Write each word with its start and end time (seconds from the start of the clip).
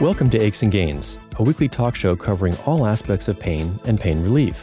Welcome 0.00 0.30
to 0.30 0.40
Aches 0.40 0.62
and 0.62 0.70
Gains, 0.70 1.18
a 1.38 1.42
weekly 1.42 1.68
talk 1.68 1.96
show 1.96 2.14
covering 2.14 2.56
all 2.66 2.86
aspects 2.86 3.26
of 3.26 3.36
pain 3.36 3.80
and 3.84 4.00
pain 4.00 4.22
relief. 4.22 4.56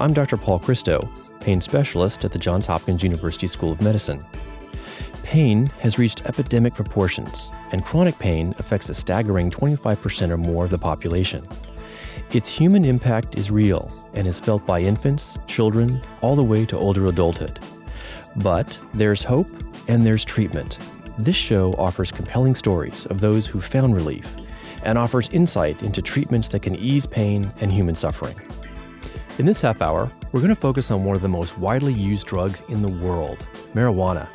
I'm 0.00 0.12
Dr. 0.12 0.36
Paul 0.36 0.58
Christo, 0.58 1.08
pain 1.38 1.60
specialist 1.60 2.24
at 2.24 2.32
the 2.32 2.40
Johns 2.40 2.66
Hopkins 2.66 3.00
University 3.00 3.46
School 3.46 3.70
of 3.70 3.80
Medicine. 3.80 4.20
Pain 5.22 5.66
has 5.80 5.96
reached 5.96 6.26
epidemic 6.26 6.74
proportions, 6.74 7.50
and 7.70 7.84
chronic 7.84 8.18
pain 8.18 8.52
affects 8.58 8.88
a 8.88 8.94
staggering 8.94 9.48
25% 9.48 10.30
or 10.30 10.36
more 10.36 10.64
of 10.64 10.70
the 10.70 10.78
population. 10.78 11.46
Its 12.32 12.50
human 12.50 12.84
impact 12.84 13.38
is 13.38 13.48
real 13.48 13.92
and 14.14 14.26
is 14.26 14.40
felt 14.40 14.66
by 14.66 14.80
infants, 14.80 15.38
children, 15.46 16.00
all 16.20 16.34
the 16.34 16.42
way 16.42 16.66
to 16.66 16.76
older 16.76 17.06
adulthood. 17.06 17.60
But 18.38 18.76
there's 18.94 19.22
hope 19.22 19.46
and 19.86 20.04
there's 20.04 20.24
treatment. 20.24 20.78
This 21.16 21.36
show 21.36 21.74
offers 21.74 22.10
compelling 22.10 22.56
stories 22.56 23.06
of 23.06 23.20
those 23.20 23.46
who 23.46 23.60
found 23.60 23.94
relief 23.94 24.26
and 24.84 24.98
offers 24.98 25.28
insight 25.30 25.82
into 25.82 26.02
treatments 26.02 26.48
that 26.48 26.62
can 26.62 26.74
ease 26.76 27.06
pain 27.06 27.50
and 27.60 27.72
human 27.72 27.94
suffering. 27.94 28.36
In 29.38 29.46
this 29.46 29.60
half 29.60 29.80
hour, 29.80 30.10
we're 30.32 30.40
going 30.40 30.54
to 30.54 30.60
focus 30.60 30.90
on 30.90 31.04
one 31.04 31.16
of 31.16 31.22
the 31.22 31.28
most 31.28 31.58
widely 31.58 31.92
used 31.92 32.26
drugs 32.26 32.62
in 32.68 32.82
the 32.82 33.06
world 33.06 33.38
marijuana. 33.74 34.28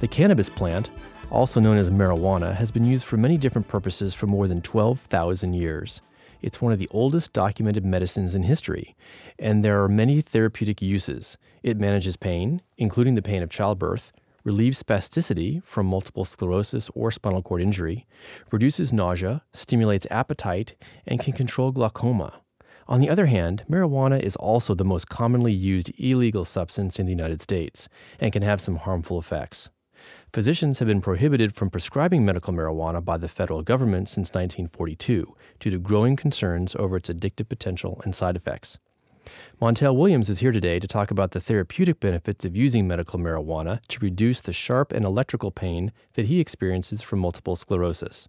The 0.00 0.08
cannabis 0.08 0.48
plant, 0.48 0.90
also 1.30 1.60
known 1.60 1.76
as 1.76 1.88
marijuana, 1.88 2.54
has 2.54 2.70
been 2.70 2.84
used 2.84 3.06
for 3.06 3.16
many 3.16 3.38
different 3.38 3.68
purposes 3.68 4.12
for 4.12 4.26
more 4.26 4.46
than 4.46 4.60
12,000 4.60 5.54
years. 5.54 6.00
It's 6.42 6.60
one 6.60 6.72
of 6.72 6.78
the 6.78 6.90
oldest 6.90 7.32
documented 7.32 7.86
medicines 7.86 8.34
in 8.34 8.42
history, 8.42 8.94
and 9.38 9.64
there 9.64 9.82
are 9.82 9.88
many 9.88 10.20
therapeutic 10.20 10.82
uses. 10.82 11.38
It 11.62 11.80
manages 11.80 12.16
pain, 12.16 12.60
including 12.76 13.14
the 13.14 13.22
pain 13.22 13.42
of 13.42 13.48
childbirth, 13.48 14.12
relieves 14.44 14.82
spasticity 14.82 15.62
from 15.64 15.86
multiple 15.86 16.24
sclerosis 16.24 16.90
or 16.94 17.10
spinal 17.10 17.42
cord 17.42 17.62
injury, 17.62 18.06
reduces 18.52 18.92
nausea, 18.92 19.42
stimulates 19.52 20.06
appetite, 20.10 20.74
and 21.06 21.20
can 21.20 21.32
control 21.32 21.72
glaucoma. 21.72 22.40
On 22.86 23.00
the 23.00 23.08
other 23.08 23.26
hand, 23.26 23.64
marijuana 23.68 24.20
is 24.20 24.36
also 24.36 24.74
the 24.74 24.84
most 24.84 25.08
commonly 25.08 25.52
used 25.52 25.90
illegal 25.98 26.44
substance 26.44 26.98
in 26.98 27.06
the 27.06 27.12
United 27.12 27.40
States 27.40 27.88
and 28.20 28.32
can 28.32 28.42
have 28.42 28.60
some 28.60 28.76
harmful 28.76 29.18
effects. 29.18 29.70
Physicians 30.34 30.80
have 30.80 30.88
been 30.88 31.00
prohibited 31.00 31.54
from 31.54 31.70
prescribing 31.70 32.24
medical 32.24 32.52
marijuana 32.52 33.02
by 33.02 33.16
the 33.16 33.28
federal 33.28 33.62
government 33.62 34.08
since 34.08 34.30
1942 34.30 35.34
due 35.60 35.70
to 35.70 35.78
growing 35.78 36.16
concerns 36.16 36.76
over 36.76 36.96
its 36.96 37.08
addictive 37.08 37.48
potential 37.48 38.02
and 38.04 38.14
side 38.14 38.36
effects. 38.36 38.78
Montel 39.60 39.96
Williams 39.96 40.28
is 40.28 40.40
here 40.40 40.52
today 40.52 40.78
to 40.78 40.86
talk 40.86 41.10
about 41.10 41.30
the 41.30 41.40
therapeutic 41.40 42.00
benefits 42.00 42.44
of 42.44 42.56
using 42.56 42.86
medical 42.86 43.18
marijuana 43.18 43.80
to 43.88 44.00
reduce 44.00 44.40
the 44.40 44.52
sharp 44.52 44.92
and 44.92 45.04
electrical 45.04 45.50
pain 45.50 45.92
that 46.14 46.26
he 46.26 46.40
experiences 46.40 47.02
from 47.02 47.18
multiple 47.18 47.56
sclerosis. 47.56 48.28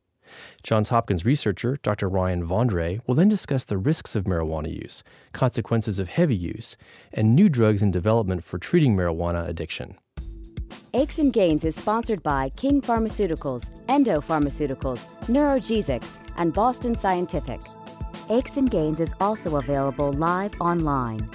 Johns 0.63 0.89
Hopkins 0.89 1.25
researcher 1.25 1.77
Dr. 1.83 2.09
Ryan 2.09 2.45
Vandrey 2.47 3.01
will 3.07 3.16
then 3.16 3.29
discuss 3.29 3.63
the 3.63 3.77
risks 3.77 4.16
of 4.16 4.25
marijuana 4.25 4.73
use, 4.73 5.03
consequences 5.33 5.99
of 5.99 6.07
heavy 6.07 6.35
use, 6.35 6.75
and 7.13 7.35
new 7.35 7.49
drugs 7.49 7.81
in 7.81 7.91
development 7.91 8.43
for 8.43 8.57
treating 8.57 8.95
marijuana 8.95 9.47
addiction. 9.47 9.97
Aches 10.93 11.19
and 11.19 11.33
Gains 11.33 11.66
is 11.66 11.75
sponsored 11.75 12.23
by 12.23 12.49
King 12.49 12.81
Pharmaceuticals, 12.81 13.83
Endo 13.89 14.21
Pharmaceuticals, 14.21 15.13
NeurogesX, 15.25 16.21
and 16.38 16.53
Boston 16.53 16.95
Scientific. 16.95 17.59
Aches 18.29 18.57
and 18.57 18.69
Gains 18.69 18.99
is 18.99 19.13
also 19.19 19.57
available 19.57 20.13
live 20.13 20.59
online. 20.59 21.29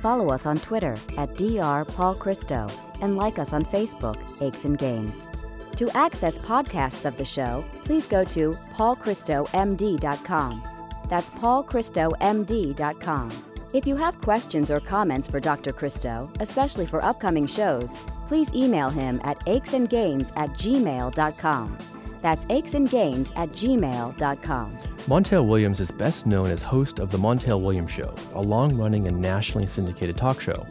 Follow 0.00 0.30
us 0.30 0.46
on 0.46 0.56
Twitter 0.56 0.96
at 1.16 1.36
Dr. 1.36 1.84
Paul 1.84 2.16
Christo 2.16 2.66
and 3.00 3.16
like 3.16 3.38
us 3.38 3.52
on 3.52 3.64
Facebook, 3.66 4.18
Aches 4.42 4.64
and 4.64 4.76
Gains. 4.76 5.28
To 5.76 5.88
access 5.96 6.38
podcasts 6.38 7.04
of 7.04 7.16
the 7.16 7.24
show, 7.24 7.64
please 7.84 8.06
go 8.06 8.24
to 8.24 8.50
paulchristomd.com. 8.76 10.62
That's 11.08 11.30
paulchristomd.com. 11.30 13.30
If 13.74 13.86
you 13.86 13.96
have 13.96 14.20
questions 14.20 14.70
or 14.70 14.80
comments 14.80 15.30
for 15.30 15.40
Dr. 15.40 15.72
Christo, 15.72 16.30
especially 16.40 16.86
for 16.86 17.04
upcoming 17.04 17.46
shows, 17.46 17.96
please 18.26 18.52
email 18.54 18.90
him 18.90 19.20
at 19.24 19.38
achesandgains 19.46 20.30
at 20.36 20.50
gmail.com. 20.50 21.78
That's 22.20 22.44
achesandgains 22.46 23.32
at 23.36 23.48
gmail.com. 23.50 24.91
Montel 25.08 25.48
Williams 25.48 25.80
is 25.80 25.90
best 25.90 26.26
known 26.26 26.46
as 26.46 26.62
host 26.62 27.00
of 27.00 27.10
The 27.10 27.18
Montel 27.18 27.60
Williams 27.60 27.90
Show, 27.90 28.14
a 28.34 28.40
long 28.40 28.76
running 28.76 29.08
and 29.08 29.20
nationally 29.20 29.66
syndicated 29.66 30.16
talk 30.16 30.40
show. 30.40 30.64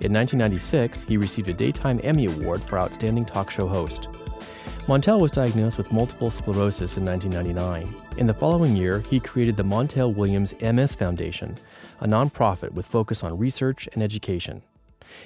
In 0.00 0.12
1996, 0.12 1.02
he 1.02 1.16
received 1.16 1.48
a 1.48 1.52
Daytime 1.52 1.98
Emmy 2.04 2.26
Award 2.26 2.62
for 2.62 2.78
Outstanding 2.78 3.24
Talk 3.24 3.50
Show 3.50 3.66
Host. 3.66 4.02
Montel 4.86 5.20
was 5.20 5.32
diagnosed 5.32 5.78
with 5.78 5.90
multiple 5.90 6.30
sclerosis 6.30 6.96
in 6.96 7.04
1999. 7.04 8.18
In 8.18 8.28
the 8.28 8.34
following 8.34 8.76
year, 8.76 9.00
he 9.10 9.18
created 9.18 9.56
the 9.56 9.64
Montel 9.64 10.14
Williams 10.14 10.54
MS 10.60 10.94
Foundation, 10.94 11.56
a 12.02 12.06
nonprofit 12.06 12.70
with 12.70 12.86
focus 12.86 13.24
on 13.24 13.36
research 13.36 13.88
and 13.94 14.02
education. 14.02 14.62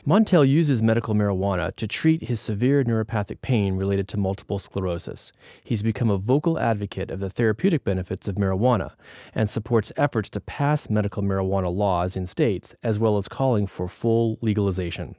Montel 0.06 0.48
uses 0.48 0.82
medical 0.82 1.14
marijuana 1.14 1.74
to 1.76 1.86
treat 1.86 2.24
his 2.24 2.40
severe 2.40 2.84
neuropathic 2.84 3.40
pain 3.40 3.76
related 3.76 4.08
to 4.08 4.16
multiple 4.16 4.58
sclerosis. 4.58 5.32
He's 5.64 5.82
become 5.82 6.10
a 6.10 6.18
vocal 6.18 6.58
advocate 6.58 7.10
of 7.10 7.20
the 7.20 7.30
therapeutic 7.30 7.84
benefits 7.84 8.28
of 8.28 8.36
marijuana 8.36 8.94
and 9.34 9.50
supports 9.50 9.92
efforts 9.96 10.28
to 10.30 10.40
pass 10.40 10.90
medical 10.90 11.22
marijuana 11.22 11.74
laws 11.74 12.16
in 12.16 12.26
states, 12.26 12.74
as 12.82 12.98
well 12.98 13.16
as 13.16 13.28
calling 13.28 13.66
for 13.66 13.88
full 13.88 14.38
legalization. 14.40 15.16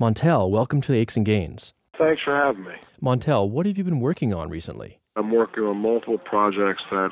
Montel, 0.00 0.50
welcome 0.50 0.80
to 0.82 0.94
Aches 0.94 1.16
and 1.16 1.26
Gains. 1.26 1.72
Thanks 1.98 2.22
for 2.22 2.34
having 2.34 2.64
me. 2.64 2.74
Montel, 3.02 3.48
what 3.48 3.66
have 3.66 3.76
you 3.76 3.84
been 3.84 4.00
working 4.00 4.32
on 4.32 4.48
recently? 4.48 4.98
I'm 5.16 5.32
working 5.32 5.64
on 5.64 5.78
multiple 5.78 6.18
projects 6.18 6.82
that 6.90 7.10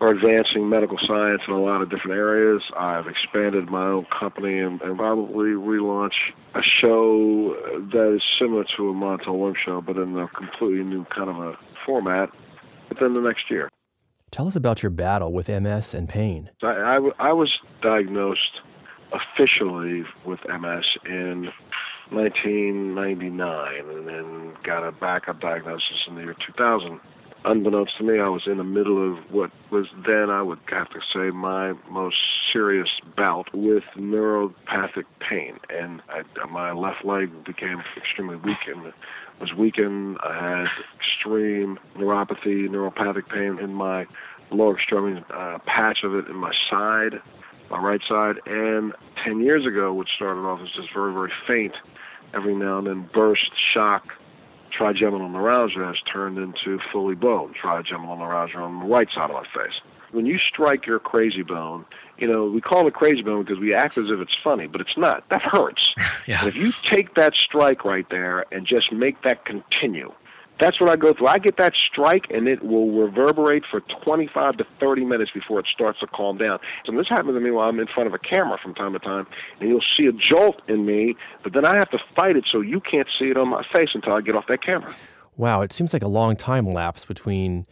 are 0.00 0.10
advancing 0.10 0.68
medical 0.68 0.98
science 1.06 1.42
in 1.46 1.54
a 1.54 1.60
lot 1.60 1.82
of 1.82 1.90
different 1.90 2.16
areas. 2.16 2.62
I've 2.76 3.06
expanded 3.06 3.68
my 3.68 3.84
own 3.86 4.06
company 4.06 4.58
and, 4.58 4.80
and 4.80 4.96
probably 4.96 5.50
relaunch 5.50 6.12
a 6.54 6.62
show 6.62 7.54
that 7.92 8.14
is 8.14 8.22
similar 8.38 8.64
to 8.76 8.90
a 8.90 8.94
Montel 8.94 9.38
Williams 9.38 9.58
show, 9.64 9.80
but 9.80 9.96
in 9.96 10.16
a 10.16 10.28
completely 10.28 10.84
new 10.84 11.04
kind 11.06 11.28
of 11.28 11.36
a 11.36 11.58
format 11.84 12.30
within 12.88 13.14
the 13.14 13.20
next 13.20 13.50
year. 13.50 13.68
Tell 14.30 14.46
us 14.46 14.56
about 14.56 14.82
your 14.82 14.90
battle 14.90 15.32
with 15.32 15.48
MS 15.48 15.94
and 15.94 16.08
pain. 16.08 16.50
I, 16.62 16.66
I, 16.66 16.98
I 17.18 17.32
was 17.32 17.50
diagnosed 17.82 18.60
officially 19.12 20.04
with 20.24 20.40
MS 20.46 20.84
in 21.06 21.48
1999 22.10 23.90
and 23.90 24.06
then 24.06 24.56
got 24.62 24.86
a 24.86 24.92
backup 24.92 25.40
diagnosis 25.40 26.04
in 26.06 26.14
the 26.14 26.22
year 26.22 26.36
2000. 26.46 27.00
Unbeknownst 27.48 27.96
to 27.96 28.04
me, 28.04 28.20
I 28.20 28.28
was 28.28 28.42
in 28.46 28.58
the 28.58 28.64
middle 28.64 29.10
of 29.10 29.24
what 29.30 29.50
was 29.70 29.86
then, 30.06 30.28
I 30.28 30.42
would 30.42 30.58
have 30.66 30.90
to 30.90 31.00
say, 31.14 31.30
my 31.30 31.72
most 31.90 32.16
serious 32.52 32.90
bout 33.16 33.48
with 33.54 33.84
neuropathic 33.96 35.06
pain. 35.18 35.58
And 35.70 36.02
I, 36.10 36.24
my 36.46 36.72
left 36.72 37.06
leg 37.06 37.30
became 37.44 37.82
extremely 37.96 38.36
weak 38.36 38.58
and 38.66 38.92
was 39.40 39.54
weakened. 39.54 40.18
I 40.22 40.34
had 40.34 40.66
extreme 40.98 41.78
neuropathy, 41.96 42.68
neuropathic 42.68 43.30
pain 43.30 43.58
in 43.64 43.72
my 43.72 44.04
lower 44.50 44.76
extremity, 44.76 45.24
uh, 45.32 45.56
patch 45.64 46.04
of 46.04 46.14
it 46.14 46.26
in 46.26 46.36
my 46.36 46.52
side, 46.68 47.14
my 47.70 47.80
right 47.80 48.02
side. 48.06 48.36
And 48.44 48.92
10 49.24 49.40
years 49.40 49.64
ago, 49.64 49.94
which 49.94 50.10
started 50.16 50.40
off 50.40 50.60
as 50.60 50.68
just 50.76 50.92
very, 50.92 51.14
very 51.14 51.32
faint, 51.46 51.76
every 52.34 52.54
now 52.54 52.76
and 52.76 52.86
then 52.86 53.08
burst, 53.14 53.50
shock, 53.72 54.12
trigeminal 54.78 55.28
neuralgia 55.28 55.84
has 55.84 55.96
turned 56.10 56.38
into 56.38 56.78
fully 56.92 57.16
blown 57.16 57.52
trigeminal 57.52 58.16
neuralgia 58.16 58.58
on 58.58 58.80
the 58.80 58.86
right 58.86 59.08
side 59.12 59.30
of 59.30 59.36
my 59.36 59.42
face. 59.42 59.80
When 60.12 60.24
you 60.24 60.38
strike 60.38 60.86
your 60.86 61.00
crazy 61.00 61.42
bone, 61.42 61.84
you 62.16 62.26
know, 62.26 62.46
we 62.46 62.60
call 62.60 62.86
it 62.86 62.94
crazy 62.94 63.22
bone 63.22 63.44
because 63.44 63.58
we 63.58 63.74
act 63.74 63.98
as 63.98 64.06
if 64.08 64.20
it's 64.20 64.36
funny, 64.42 64.66
but 64.66 64.80
it's 64.80 64.96
not. 64.96 65.28
That 65.30 65.42
hurts. 65.42 65.94
yeah. 66.26 66.40
And 66.40 66.48
if 66.48 66.54
you 66.54 66.72
take 66.90 67.14
that 67.16 67.34
strike 67.34 67.84
right 67.84 68.06
there 68.08 68.46
and 68.52 68.66
just 68.66 68.92
make 68.92 69.22
that 69.22 69.44
continue, 69.44 70.12
that's 70.60 70.80
what 70.80 70.90
I 70.90 70.96
go 70.96 71.14
through. 71.14 71.28
I 71.28 71.38
get 71.38 71.56
that 71.58 71.74
strike, 71.90 72.26
and 72.30 72.48
it 72.48 72.64
will 72.64 72.90
reverberate 72.90 73.64
for 73.70 73.80
25 74.04 74.56
to 74.58 74.66
30 74.80 75.04
minutes 75.04 75.30
before 75.32 75.60
it 75.60 75.66
starts 75.72 76.00
to 76.00 76.06
calm 76.06 76.38
down. 76.38 76.58
And 76.86 76.98
this 76.98 77.08
happens 77.08 77.34
to 77.34 77.40
me 77.40 77.50
while 77.50 77.68
I'm 77.68 77.78
in 77.80 77.86
front 77.86 78.06
of 78.06 78.14
a 78.14 78.18
camera 78.18 78.58
from 78.62 78.74
time 78.74 78.92
to 78.92 78.98
time, 78.98 79.26
and 79.60 79.68
you'll 79.68 79.84
see 79.96 80.06
a 80.06 80.12
jolt 80.12 80.62
in 80.68 80.86
me, 80.86 81.16
but 81.42 81.52
then 81.52 81.64
I 81.64 81.76
have 81.76 81.90
to 81.90 81.98
fight 82.16 82.36
it 82.36 82.44
so 82.50 82.60
you 82.60 82.80
can't 82.80 83.08
see 83.18 83.26
it 83.26 83.36
on 83.36 83.48
my 83.48 83.64
face 83.72 83.90
until 83.94 84.12
I 84.12 84.20
get 84.20 84.34
off 84.34 84.46
that 84.48 84.62
camera. 84.62 84.94
Wow, 85.36 85.60
it 85.60 85.72
seems 85.72 85.92
like 85.92 86.02
a 86.02 86.08
long 86.08 86.34
time 86.34 86.66
lapse 86.66 87.04
between 87.04 87.66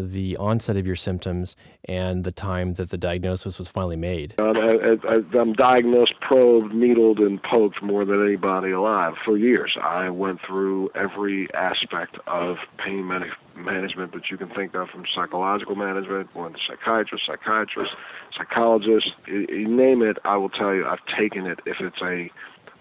the 0.00 0.36
onset 0.36 0.76
of 0.76 0.86
your 0.86 0.96
symptoms 0.96 1.56
and 1.84 2.24
the 2.24 2.32
time 2.32 2.74
that 2.74 2.90
the 2.90 2.98
diagnosis 2.98 3.58
was 3.58 3.68
finally 3.68 3.96
made? 3.96 4.34
I, 4.38 5.18
I'm 5.38 5.52
diagnosed, 5.52 6.14
probed, 6.20 6.74
needled, 6.74 7.18
and 7.18 7.42
poked 7.42 7.82
more 7.82 8.04
than 8.04 8.24
anybody 8.24 8.70
alive 8.70 9.14
for 9.24 9.36
years. 9.36 9.76
I 9.82 10.10
went 10.10 10.40
through 10.46 10.90
every 10.94 11.52
aspect 11.54 12.16
of 12.26 12.56
pain 12.78 13.06
man- 13.06 13.32
management 13.56 14.12
that 14.12 14.30
you 14.30 14.36
can 14.36 14.48
think 14.50 14.74
of, 14.74 14.88
from 14.88 15.04
psychological 15.14 15.74
management, 15.74 16.34
went 16.34 16.54
to 16.54 16.60
psychiatrist, 16.66 17.24
psychiatrist, 17.26 17.92
psychologist, 18.36 19.12
you, 19.26 19.68
name 19.68 20.02
it. 20.02 20.18
I 20.24 20.36
will 20.36 20.50
tell 20.50 20.74
you, 20.74 20.86
I've 20.86 21.04
taken 21.18 21.46
it 21.46 21.60
if 21.66 21.76
it's 21.80 22.00
a 22.02 22.30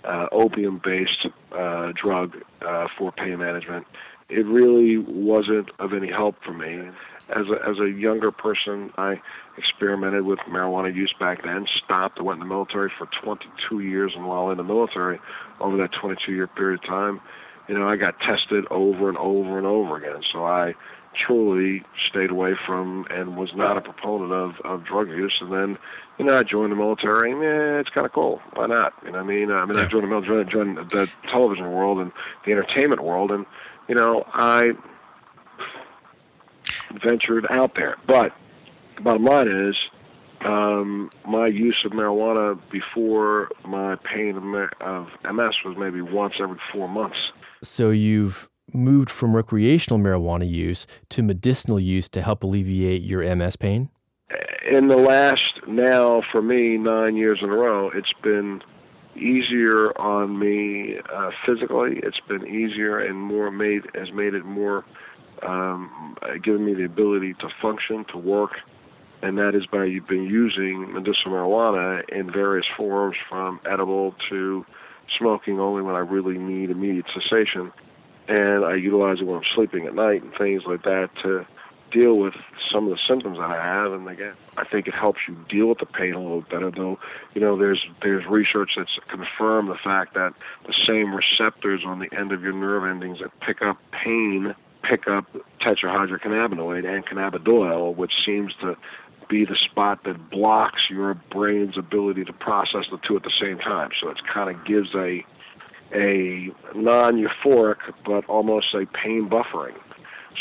uh, 0.04 0.28
opium-based 0.32 1.28
uh, 1.52 1.92
drug 2.02 2.36
uh, 2.62 2.88
for 2.98 3.12
pain 3.12 3.38
management 3.38 3.86
it 4.32 4.46
really 4.46 4.98
wasn't 4.98 5.70
of 5.80 5.94
any 5.94 6.10
help 6.10 6.36
for 6.44 6.54
me. 6.54 6.90
As 7.30 7.48
a, 7.48 7.70
as 7.70 7.80
a 7.80 7.90
younger 7.90 8.32
person, 8.32 8.92
I 8.98 9.22
experimented 9.58 10.24
with 10.24 10.40
marijuana 10.40 10.94
use 10.94 11.14
back 11.20 11.44
then, 11.44 11.68
stopped, 11.84 12.20
I 12.20 12.24
went 12.24 12.42
in 12.42 12.48
the 12.48 12.54
military 12.54 12.92
for 12.98 13.08
22 13.24 13.80
years, 13.80 14.14
and 14.16 14.28
while 14.28 14.50
in 14.50 14.58
the 14.58 14.64
military, 14.64 15.20
over 15.60 15.78
that 15.78 15.92
22 15.94 16.34
year 16.34 16.48
period 16.48 16.82
of 16.82 16.86
time, 16.86 17.22
you 17.68 17.78
know, 17.78 17.88
I 17.88 17.96
got 17.96 18.20
tested 18.20 18.66
over 18.72 19.08
and 19.08 19.18
over 19.18 19.58
and 19.58 19.68
over 19.68 19.98
again. 19.98 20.24
So 20.32 20.46
I 20.46 20.74
truly 21.14 21.84
stayed 22.10 22.32
away 22.32 22.56
from 22.66 23.06
and 23.10 23.36
was 23.36 23.54
not 23.54 23.78
a 23.78 23.82
proponent 23.82 24.32
of, 24.32 24.60
of 24.64 24.84
drug 24.86 25.10
use. 25.10 25.38
And 25.42 25.52
then, 25.52 25.78
you 26.18 26.26
know, 26.26 26.38
I 26.38 26.44
joined 26.44 26.72
the 26.72 26.76
military, 26.76 27.32
and 27.32 27.42
yeah, 27.42 27.80
it's 27.80 27.90
kind 27.90 28.06
of 28.06 28.14
cool. 28.14 28.42
Why 28.54 28.68
not? 28.68 28.94
You 29.04 29.12
know 29.12 29.20
what 29.20 29.26
I 29.26 29.28
mean? 29.28 29.52
I 29.52 29.66
mean. 29.66 29.78
I 29.78 29.86
joined 29.86 30.04
the 30.04 30.08
military, 30.08 30.46
joined 30.46 30.78
the 30.78 31.10
television 31.30 31.72
world 31.72 32.00
and 32.00 32.12
the 32.46 32.52
entertainment 32.52 33.04
world, 33.04 33.32
and, 33.32 33.46
you 33.92 33.98
know, 33.98 34.24
I 34.34 34.72
ventured 37.04 37.46
out 37.50 37.74
there. 37.76 37.98
But 38.08 38.32
the 38.96 39.02
bottom 39.02 39.26
line 39.26 39.50
is, 39.50 39.76
um, 40.46 41.12
my 41.28 41.48
use 41.48 41.76
of 41.84 41.92
marijuana 41.92 42.58
before 42.72 43.50
my 43.68 43.98
pain 43.98 44.38
of 44.80 45.08
MS 45.26 45.56
was 45.66 45.76
maybe 45.78 46.02
once 46.02 46.36
every 46.42 46.58
four 46.72 46.88
months. 46.88 47.18
So 47.64 47.90
you've 47.90 48.50
moved 48.72 49.10
from 49.10 49.36
recreational 49.36 50.00
marijuana 50.00 50.50
use 50.50 50.88
to 51.10 51.22
medicinal 51.22 51.78
use 51.78 52.08
to 52.08 52.22
help 52.22 52.44
alleviate 52.44 53.02
your 53.02 53.36
MS 53.36 53.58
pain? 53.58 53.90
In 54.72 54.88
the 54.88 54.96
last, 54.96 55.68
now 55.68 56.22
for 56.32 56.42
me, 56.42 56.78
nine 56.78 57.18
years 57.18 57.40
in 57.42 57.50
a 57.50 57.58
row, 57.58 57.92
it's 57.94 58.14
been 58.24 58.64
easier 59.16 59.98
on 60.00 60.38
me 60.38 60.98
uh, 61.14 61.32
physically. 61.46 62.00
It's 62.04 62.20
been 62.28 62.48
easier 62.48 63.00
and 63.00 63.18
more 63.18 63.52
made 63.52 63.84
has 63.96 64.12
made 64.12 64.34
it 64.34 64.46
more 64.46 64.86
um, 65.44 66.16
given 66.44 66.66
me 66.66 66.74
the 66.74 66.86
ability 66.86 67.34
to 67.36 67.50
function, 67.62 68.06
to 68.12 68.18
work, 68.18 68.52
and 69.22 69.38
that 69.38 69.56
is 69.56 69.66
by 69.66 69.86
you've 69.86 70.08
been 70.08 70.26
using 70.26 70.94
medicinal 70.94 71.34
marijuana 71.34 72.08
in 72.10 72.32
various 72.32 72.66
forms, 72.78 73.16
from 73.30 73.60
edible 73.70 74.16
to 74.30 74.66
smoking 75.18 75.60
only 75.60 75.82
when 75.82 75.96
I 75.96 76.00
really 76.00 76.38
need 76.38 76.70
immediate 76.70 77.06
cessation 77.14 77.72
and 78.28 78.64
I 78.64 78.76
utilize 78.76 79.20
it 79.20 79.26
when 79.26 79.38
I'm 79.38 79.50
sleeping 79.56 79.86
at 79.88 79.96
night 79.96 80.24
and 80.24 80.34
things 80.38 80.64
like 80.66 80.84
that 80.84 81.10
to 81.24 81.46
deal 81.92 82.18
with 82.18 82.34
some 82.72 82.86
of 82.86 82.92
the 82.92 83.00
symptoms 83.08 83.38
that 83.38 83.50
I 83.50 83.64
have. 83.64 83.94
And 83.94 84.08
again, 84.08 84.34
I 84.58 84.66
think 84.66 84.88
it 84.88 84.94
helps 84.94 85.20
you 85.28 85.36
deal 85.50 85.68
with 85.68 85.80
the 85.80 85.86
pain 85.86 86.14
a 86.14 86.20
little 86.20 86.42
better. 86.42 86.72
Though, 86.72 87.00
you 87.34 87.42
know, 87.42 87.58
there's 87.58 87.86
there's 88.02 88.26
research 88.26 88.72
that's 88.78 88.98
confirmed 89.10 89.70
the 89.70 89.80
fact 89.84 90.14
that 90.16 90.34
the 90.66 90.74
same 90.88 91.14
receptors 91.14 91.82
on 91.86 92.00
the 92.00 92.10
end 92.18 92.32
of 92.32 92.42
your 92.42 92.54
nerve 92.54 92.86
endings 92.86 93.20
that 93.20 93.38
pick 93.42 93.62
up 93.62 93.78
pain 93.92 94.56
pick 94.84 95.08
up 95.08 95.26
tetrahydrocannabinoid 95.62 96.86
and 96.86 97.06
cannabidiol, 97.06 97.96
which 97.96 98.14
seems 98.26 98.54
to 98.62 98.76
be 99.30 99.46
the 99.46 99.56
spot 99.56 100.04
that 100.04 100.30
blocks 100.30 100.90
your 100.90 101.14
brain's 101.14 101.78
ability 101.78 102.26
to 102.26 102.34
process 102.34 102.86
the 102.92 102.98
two 103.08 103.16
at 103.16 103.24
the 103.24 103.32
same 103.40 103.58
time. 103.60 103.90
So 104.02 104.10
it 104.10 104.18
kind 104.32 104.50
of 104.50 104.66
gives 104.66 104.94
a 104.96 105.26
a 105.94 106.50
non-euphoric 106.74 107.78
but 108.06 108.26
almost 108.26 108.74
a 108.74 108.86
pain 108.86 109.30
buffering. 109.30 109.78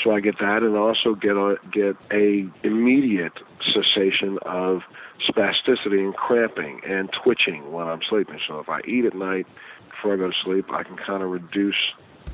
So 0.02 0.12
I 0.12 0.20
get 0.20 0.38
that, 0.38 0.62
and 0.62 0.76
also 0.76 1.14
get 1.14 1.32
a 1.32 1.56
get 1.72 1.96
a 2.12 2.48
immediate 2.62 3.32
cessation 3.72 4.38
of 4.42 4.82
spasticity 5.28 5.98
and 5.98 6.14
cramping 6.14 6.80
and 6.86 7.12
twitching 7.12 7.72
when 7.72 7.86
I'm 7.86 8.00
sleeping. 8.08 8.38
So 8.46 8.60
if 8.60 8.68
I 8.68 8.80
eat 8.86 9.04
at 9.04 9.14
night 9.14 9.46
before 9.90 10.14
I 10.14 10.16
go 10.16 10.30
to 10.30 10.36
sleep, 10.42 10.72
I 10.72 10.84
can 10.84 10.96
kind 10.96 11.22
of 11.22 11.30
reduce 11.30 11.76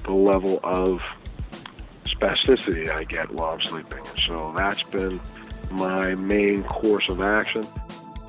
the 0.05 0.13
level 0.13 0.61
of 0.63 1.03
spasticity 2.05 2.89
I 2.89 3.05
get 3.05 3.31
while 3.33 3.55
I'm 3.55 3.63
sleeping. 3.63 4.05
So 4.29 4.55
that's 4.57 4.83
been 4.85 5.21
my 5.73 6.15
main 6.15 6.63
course 6.65 7.09
of 7.09 7.21
action. 7.21 7.67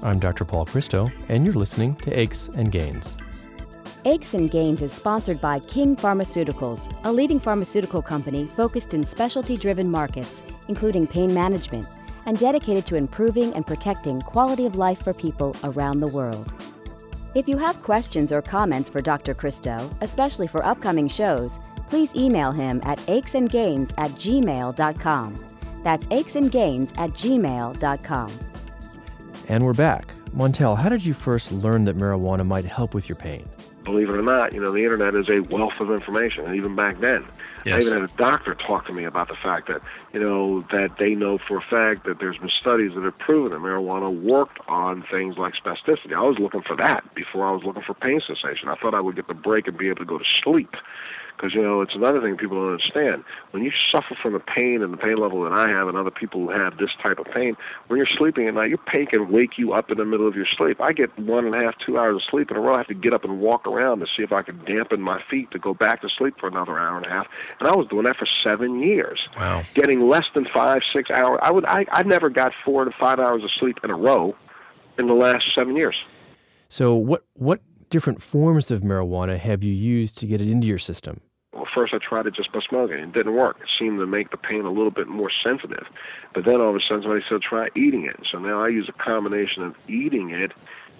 I'm 0.01 0.19
Dr. 0.19 0.45
Paul 0.45 0.65
Christo, 0.65 1.09
and 1.29 1.45
you're 1.45 1.53
listening 1.53 1.95
to 1.97 2.19
Aches 2.19 2.49
and 2.49 2.71
Gains. 2.71 3.17
Aches 4.05 4.33
and 4.33 4.49
Gains 4.51 4.81
is 4.81 4.93
sponsored 4.93 5.41
by 5.41 5.59
King 5.59 5.95
Pharmaceuticals, 5.95 6.87
a 7.03 7.11
leading 7.11 7.39
pharmaceutical 7.39 8.01
company 8.01 8.45
focused 8.47 8.93
in 8.93 9.03
specialty 9.03 9.57
driven 9.57 9.89
markets, 9.89 10.43
including 10.67 11.07
pain 11.07 11.33
management, 11.33 11.85
and 12.25 12.37
dedicated 12.37 12.85
to 12.85 12.95
improving 12.95 13.53
and 13.53 13.65
protecting 13.65 14.21
quality 14.21 14.65
of 14.65 14.75
life 14.75 15.01
for 15.03 15.13
people 15.13 15.55
around 15.63 15.99
the 15.99 16.07
world. 16.07 16.51
If 17.33 17.47
you 17.47 17.57
have 17.57 17.81
questions 17.83 18.31
or 18.31 18.41
comments 18.41 18.89
for 18.89 19.01
Dr. 19.01 19.33
Christo, 19.33 19.89
especially 20.01 20.47
for 20.47 20.65
upcoming 20.65 21.07
shows, 21.07 21.59
please 21.87 22.15
email 22.15 22.51
him 22.51 22.81
at 22.83 22.99
achesandgains 22.99 23.93
at 23.97 24.11
gmail.com. 24.11 25.35
That's 25.83 26.05
achesandgains 26.07 26.97
at 26.97 27.11
gmail.com. 27.11 28.31
And 29.49 29.65
we're 29.65 29.73
back. 29.73 30.13
Montel, 30.35 30.77
how 30.77 30.89
did 30.89 31.05
you 31.05 31.13
first 31.13 31.51
learn 31.51 31.85
that 31.85 31.97
marijuana 31.97 32.45
might 32.45 32.65
help 32.65 32.93
with 32.93 33.07
your 33.07 33.15
pain? 33.15 33.45
Believe 33.87 34.09
it 34.09 34.15
or 34.15 34.21
not, 34.21 34.53
you 34.53 34.59
know, 34.59 34.71
the 34.71 34.83
internet 34.83 35.15
is 35.15 35.29
a 35.29 35.39
wealth 35.39 35.79
of 35.79 35.89
information. 35.89 36.45
And 36.45 36.55
even 36.55 36.75
back 36.75 36.99
then, 36.99 37.25
yes. 37.65 37.75
I 37.75 37.79
even 37.79 38.01
had 38.01 38.09
a 38.09 38.13
doctor 38.17 38.53
talk 38.53 38.85
to 38.87 38.93
me 38.93 39.05
about 39.05 39.29
the 39.29 39.35
fact 39.35 39.67
that, 39.67 39.81
you 40.13 40.19
know, 40.19 40.61
that 40.71 40.97
they 40.99 41.15
know 41.15 41.37
for 41.37 41.57
a 41.57 41.61
fact 41.61 42.05
that 42.05 42.19
there's 42.19 42.37
been 42.37 42.49
studies 42.49 42.93
that 42.95 43.03
have 43.03 43.17
proven 43.17 43.51
that 43.51 43.59
marijuana 43.59 44.13
worked 44.21 44.59
on 44.67 45.03
things 45.09 45.37
like 45.37 45.53
spasticity. 45.55 46.13
I 46.13 46.21
was 46.21 46.37
looking 46.37 46.61
for 46.61 46.75
that 46.75 47.15
before 47.15 47.47
I 47.47 47.51
was 47.51 47.63
looking 47.63 47.81
for 47.81 47.93
pain 47.93 48.21
cessation. 48.21 48.67
I 48.67 48.75
thought 48.75 48.93
I 48.93 48.99
would 48.99 49.15
get 49.15 49.27
the 49.27 49.33
break 49.33 49.67
and 49.67 49.77
be 49.77 49.87
able 49.87 49.99
to 49.99 50.05
go 50.05 50.17
to 50.17 50.25
sleep. 50.43 50.75
Because, 51.37 51.53
you 51.53 51.61
know, 51.61 51.81
it's 51.81 51.93
another 51.93 52.19
thing 52.19 52.35
people 52.35 52.57
don't 52.57 52.71
understand. 52.71 53.23
When 53.51 53.63
you 53.63 53.71
suffer 53.91 54.15
from 54.19 54.33
the 54.33 54.39
pain 54.39 54.81
and 54.81 54.91
the 54.91 54.97
pain 54.97 55.17
level 55.17 55.43
that 55.43 55.53
I 55.53 55.69
have 55.69 55.87
and 55.87 55.95
other 55.95 56.09
people 56.09 56.41
who 56.41 56.49
have 56.49 56.77
this 56.77 56.89
type 57.01 57.19
of 57.19 57.27
pain, 57.27 57.55
when 57.87 57.97
you're 57.97 58.07
sleeping 58.17 58.47
at 58.47 58.55
night, 58.55 58.69
your 58.69 58.79
pain 58.79 59.05
can 59.05 59.31
wake 59.31 59.57
you 59.57 59.73
up 59.73 59.91
in 59.91 59.97
the 59.97 60.05
middle 60.05 60.27
of 60.27 60.35
your 60.35 60.47
sleep. 60.57 60.81
I 60.81 60.93
get 60.93 61.15
one 61.19 61.45
and 61.45 61.53
a 61.53 61.59
half, 61.59 61.75
two 61.85 61.99
hours 61.99 62.15
of 62.15 62.23
sleep 62.23 62.49
in 62.49 62.57
a 62.57 62.59
row. 62.59 62.73
I 62.73 62.77
have 62.79 62.87
to 62.87 62.95
get 62.95 63.13
up 63.13 63.23
and 63.23 63.39
walk 63.39 63.67
around 63.67 63.99
to 63.99 64.07
see 64.07 64.23
if 64.23 64.31
I 64.31 64.41
can 64.41 64.57
dampen 64.65 64.99
my 64.99 65.21
feet 65.29 65.51
to 65.51 65.59
go 65.59 65.75
back 65.75 66.01
to 66.01 66.09
sleep 66.09 66.39
for 66.39 66.47
another 66.47 66.79
hour 66.79 66.97
and 66.97 67.05
a 67.05 67.09
half. 67.09 67.27
And 67.59 67.69
I 67.69 67.75
was 67.75 67.87
doing 67.87 68.05
that 68.05 68.17
for 68.17 68.27
seven 68.43 68.79
years. 68.79 69.19
Wow. 69.37 69.63
Getting 69.75 70.09
less 70.09 70.25
than 70.33 70.47
five, 70.51 70.81
six 70.91 71.11
hours. 71.11 71.39
I 71.43 71.51
would 71.51 71.65
I, 71.65 71.85
I 71.91 72.01
never 72.01 72.31
got 72.31 72.51
four 72.65 72.83
to 72.83 72.91
five 72.99 73.19
hours 73.19 73.43
of 73.43 73.51
sleep 73.51 73.77
in 73.83 73.91
a 73.91 73.95
row 73.95 74.35
in 74.97 75.05
the 75.05 75.13
last 75.13 75.45
seven 75.53 75.75
years. 75.75 75.95
So 76.69 76.95
what 76.95 77.23
what 77.33 77.61
different 77.89 78.21
forms 78.21 78.71
of 78.71 78.81
marijuana 78.81 79.37
have 79.37 79.63
you 79.63 79.73
used 79.73 80.17
to 80.17 80.25
get 80.25 80.41
it 80.41 80.49
into 80.49 80.67
your 80.67 80.77
system? 80.79 81.21
First 81.73 81.93
I 81.93 81.97
tried 81.97 82.27
it 82.27 82.35
just 82.35 82.51
by 82.51 82.59
smoking. 82.67 82.97
It 82.97 83.13
didn't 83.13 83.35
work. 83.35 83.57
It 83.61 83.69
seemed 83.77 83.99
to 83.99 84.05
make 84.05 84.31
the 84.31 84.37
pain 84.37 84.65
a 84.65 84.71
little 84.71 84.91
bit 84.91 85.07
more 85.07 85.31
sensitive. 85.43 85.85
But 86.33 86.45
then 86.45 86.61
all 86.61 86.69
of 86.69 86.75
a 86.75 86.79
sudden 86.81 87.03
somebody 87.03 87.23
said 87.27 87.41
try 87.41 87.69
eating 87.75 88.05
it. 88.05 88.27
So 88.31 88.39
now 88.39 88.63
I 88.63 88.69
use 88.69 88.89
a 88.89 89.03
combination 89.03 89.63
of 89.63 89.75
eating 89.87 90.31
it 90.31 90.51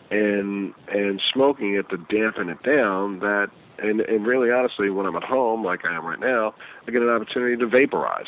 and 0.10 0.74
and 0.88 1.22
smoking 1.34 1.76
it 1.76 1.90
to 1.90 1.98
dampen 1.98 2.50
it 2.50 2.64
down 2.64 3.20
that 3.20 3.50
and 3.80 4.02
and 4.02 4.26
really 4.26 4.52
honestly 4.52 4.90
when 4.90 5.06
I'm 5.06 5.16
at 5.16 5.24
home 5.24 5.64
like 5.64 5.86
I 5.86 5.96
am 5.96 6.06
right 6.06 6.20
now, 6.20 6.56
I 6.88 6.92
get 6.92 7.02
an 7.02 7.10
opportunity 7.10 7.58
to 7.58 7.68
vaporize. 7.68 8.28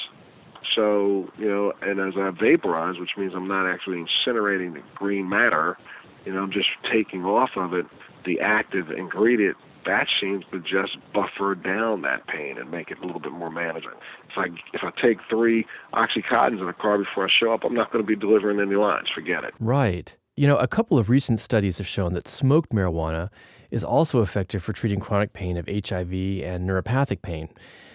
So, 0.75 1.31
you 1.38 1.48
know, 1.48 1.74
and 1.81 2.00
as 2.00 2.13
I 2.15 2.29
vaporize, 2.29 3.00
which 3.00 3.17
means 3.17 3.34
I'm 3.34 3.48
not 3.48 3.67
actually 3.67 3.98
incinerating 3.98 4.74
the 4.74 4.81
green 4.93 5.27
matter, 5.27 5.77
you 6.25 6.34
know, 6.34 6.43
I'm 6.43 6.51
just 6.51 6.69
taking 6.91 7.25
off 7.25 7.51
of 7.55 7.74
it 7.74 7.88
the 8.25 8.39
active 8.39 8.91
ingredient 8.91 9.58
that 9.86 10.08
seems 10.20 10.46
to 10.52 10.60
just 10.60 10.98
buffer 11.14 11.56
down 11.56 12.02
that 12.04 12.28
pain 12.28 12.58
and 12.58 12.70
make 12.72 12.92
it 12.92 13.00
a 13.00 13.06
little 13.06 13.22
bit 13.22 13.32
more 13.32 13.52
manageable. 13.52 13.98
If 14.30 14.38
I 14.38 14.46
if 14.74 14.84
I 14.84 14.92
take 15.02 15.18
three 15.30 15.66
oxycontins 15.94 16.60
in 16.60 16.66
the 16.66 16.74
car 16.74 16.98
before 16.98 17.26
I 17.26 17.30
show 17.30 17.54
up, 17.54 17.64
I'm 17.64 17.74
not 17.74 17.92
going 17.92 18.04
to 18.04 18.08
be 18.08 18.16
delivering 18.16 18.60
any 18.60 18.76
lines. 18.76 19.08
Forget 19.14 19.44
it. 19.44 19.54
Right. 19.60 20.16
You 20.36 20.48
know, 20.48 20.58
a 20.58 20.68
couple 20.68 20.98
of 20.98 21.10
recent 21.10 21.40
studies 21.40 21.78
have 21.80 21.88
shown 21.88 22.14
that 22.14 22.28
smoked 22.28 22.72
marijuana 22.72 23.30
is 23.72 23.84
also 23.84 24.22
effective 24.22 24.64
for 24.64 24.74
treating 24.74 25.00
chronic 25.00 25.34
pain 25.34 25.58
of 25.58 25.68
HIV 25.68 26.14
and 26.44 26.68
neuropathic 26.68 27.22
pain. 27.22 27.50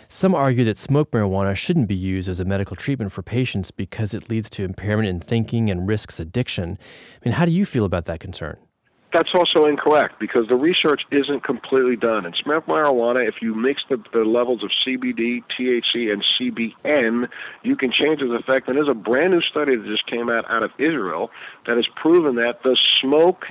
Some 0.09 0.35
argue 0.35 0.65
that 0.65 0.79
smoked 0.79 1.13
marijuana 1.13 1.57
shouldn't 1.57 1.89
be 1.89 1.95
used 1.95 2.29
as 2.29 2.41
a 2.41 2.45
medical 2.45 2.77
treatment 2.77 3.13
for 3.13 3.23
patients 3.23 3.71
because 3.71 4.15
it 4.15 4.29
leads 4.29 4.51
to 4.51 4.65
impairment 4.65 5.09
in 5.09 5.21
thinking 5.21 5.71
and 5.71 5.89
risks 5.89 6.21
addiction. 6.21 6.79
I 6.81 7.29
mean, 7.29 7.33
how 7.33 7.47
do 7.47 7.53
you 7.53 7.65
feel 7.65 7.85
about 7.85 8.05
that 8.07 8.21
concern? 8.21 8.59
That's 9.15 9.33
also 9.33 9.65
incorrect 9.67 10.19
because 10.19 10.49
the 10.49 10.57
research 10.57 11.03
isn't 11.13 11.45
completely 11.45 11.95
done. 11.95 12.27
In 12.27 12.35
smoked 12.35 12.67
marijuana, 12.67 13.27
if 13.27 13.41
you 13.41 13.55
mix 13.55 13.85
the, 13.89 14.03
the 14.13 14.25
levels 14.25 14.65
of 14.65 14.71
CBD, 14.85 15.45
THC, 15.57 16.13
and 16.13 16.25
CBN, 16.37 17.29
you 17.63 17.77
can 17.77 17.93
change 17.93 18.21
its 18.21 18.33
effect. 18.33 18.67
And 18.67 18.77
there's 18.77 18.89
a 18.89 18.95
brand 18.95 19.33
new 19.33 19.41
study 19.41 19.77
that 19.77 19.87
just 19.87 20.07
came 20.07 20.29
out 20.29 20.51
out 20.51 20.65
of 20.65 20.73
Israel 20.79 21.31
that 21.67 21.77
has 21.77 21.87
proven 21.95 22.35
that 22.37 22.65
the 22.65 22.77
smoke, 23.01 23.47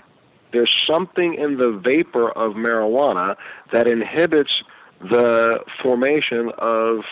there's 0.52 0.76
something 0.86 1.36
in 1.36 1.58
the 1.58 1.72
vapor 1.72 2.32
of 2.32 2.54
marijuana 2.54 3.38
that 3.72 3.88
inhibits 3.88 4.52
the 5.00 5.64
formation 5.82 6.52
of 6.58 7.06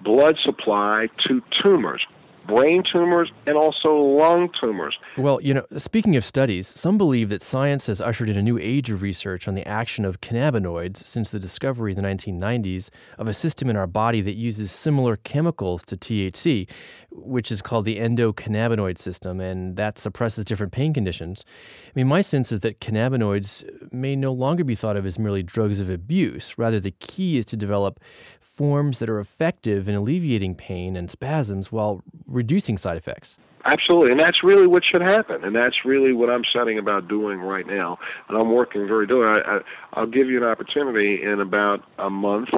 blood 0.00 0.36
supply 0.42 1.08
to 1.28 1.40
tumors 1.62 2.04
brain 2.48 2.82
tumors 2.90 3.30
and 3.46 3.56
also 3.56 3.94
lung 3.94 4.48
tumors. 4.58 4.96
Well, 5.16 5.40
you 5.40 5.54
know, 5.54 5.66
speaking 5.76 6.16
of 6.16 6.24
studies, 6.24 6.66
some 6.66 6.98
believe 6.98 7.28
that 7.28 7.42
science 7.42 7.86
has 7.86 8.00
ushered 8.00 8.30
in 8.30 8.36
a 8.36 8.42
new 8.42 8.58
age 8.58 8.90
of 8.90 9.02
research 9.02 9.46
on 9.46 9.54
the 9.54 9.68
action 9.68 10.04
of 10.04 10.20
cannabinoids 10.20 11.04
since 11.04 11.30
the 11.30 11.38
discovery 11.38 11.92
in 11.92 12.02
the 12.02 12.08
1990s 12.08 12.88
of 13.18 13.28
a 13.28 13.34
system 13.34 13.68
in 13.68 13.76
our 13.76 13.86
body 13.86 14.22
that 14.22 14.34
uses 14.34 14.72
similar 14.72 15.16
chemicals 15.16 15.84
to 15.84 15.96
THC, 15.96 16.68
which 17.10 17.52
is 17.52 17.60
called 17.60 17.84
the 17.84 17.98
endocannabinoid 17.98 18.98
system, 18.98 19.40
and 19.40 19.76
that 19.76 19.98
suppresses 19.98 20.44
different 20.44 20.72
pain 20.72 20.94
conditions. 20.94 21.44
I 21.86 21.92
mean, 21.94 22.08
my 22.08 22.22
sense 22.22 22.50
is 22.50 22.60
that 22.60 22.80
cannabinoids 22.80 23.92
may 23.92 24.16
no 24.16 24.32
longer 24.32 24.64
be 24.64 24.74
thought 24.74 24.96
of 24.96 25.04
as 25.04 25.18
merely 25.18 25.42
drugs 25.42 25.80
of 25.80 25.90
abuse. 25.90 26.56
Rather, 26.56 26.80
the 26.80 26.92
key 26.92 27.36
is 27.36 27.44
to 27.46 27.56
develop 27.56 28.00
forms 28.40 28.98
that 28.98 29.08
are 29.08 29.20
effective 29.20 29.88
in 29.88 29.94
alleviating 29.94 30.52
pain 30.52 30.96
and 30.96 31.10
spasms 31.10 31.70
while 31.70 32.02
reducing 32.38 32.78
side 32.78 32.96
effects. 32.96 33.36
Absolutely, 33.64 34.12
and 34.12 34.20
that's 34.20 34.42
really 34.44 34.66
what 34.66 34.84
should 34.84 35.02
happen, 35.02 35.44
and 35.44 35.54
that's 35.54 35.84
really 35.84 36.12
what 36.12 36.30
I'm 36.30 36.44
setting 36.52 36.78
about 36.78 37.08
doing 37.08 37.40
right 37.40 37.66
now, 37.66 37.98
and 38.28 38.38
I'm 38.38 38.52
working 38.52 38.86
very 38.86 39.06
diligently. 39.06 39.42
I, 39.44 39.56
I, 39.56 39.60
I'll 39.94 40.06
give 40.06 40.28
you 40.28 40.38
an 40.38 40.48
opportunity 40.48 41.22
in 41.22 41.40
about 41.40 41.82
a 41.98 42.08
month 42.08 42.50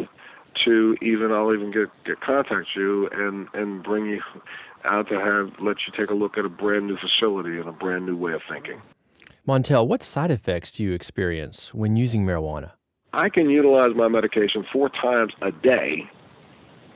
to 0.65 0.97
even 1.01 1.33
I'll 1.33 1.55
even 1.55 1.71
get 1.71 1.89
get 2.05 2.21
contact 2.21 2.69
you 2.77 3.09
and 3.09 3.49
and 3.55 3.83
bring 3.83 4.07
you 4.07 4.21
out 4.85 5.09
to 5.09 5.19
have 5.19 5.53
let 5.61 5.79
you 5.87 5.93
take 5.99 6.11
a 6.11 6.15
look 6.15 6.37
at 6.37 6.45
a 6.45 6.49
brand 6.49 6.87
new 6.87 6.99
facility 6.99 7.59
and 7.59 7.69
a 7.69 7.73
brand 7.73 8.05
new 8.05 8.17
way 8.17 8.33
of 8.33 8.43
thinking. 8.49 8.83
Montel, 9.49 9.87
what 9.89 10.03
side 10.03 10.31
effects 10.31 10.71
do 10.73 10.85
you 10.85 10.93
experience 10.93 11.73
when 11.73 11.97
using 11.97 12.27
marijuana? 12.27 12.73
I 13.13 13.31
can 13.31 13.49
utilize 13.49 13.97
my 13.97 14.09
medication 14.09 14.67
four 14.71 14.91
times 14.91 15.33
a 15.41 15.51
day 15.51 16.09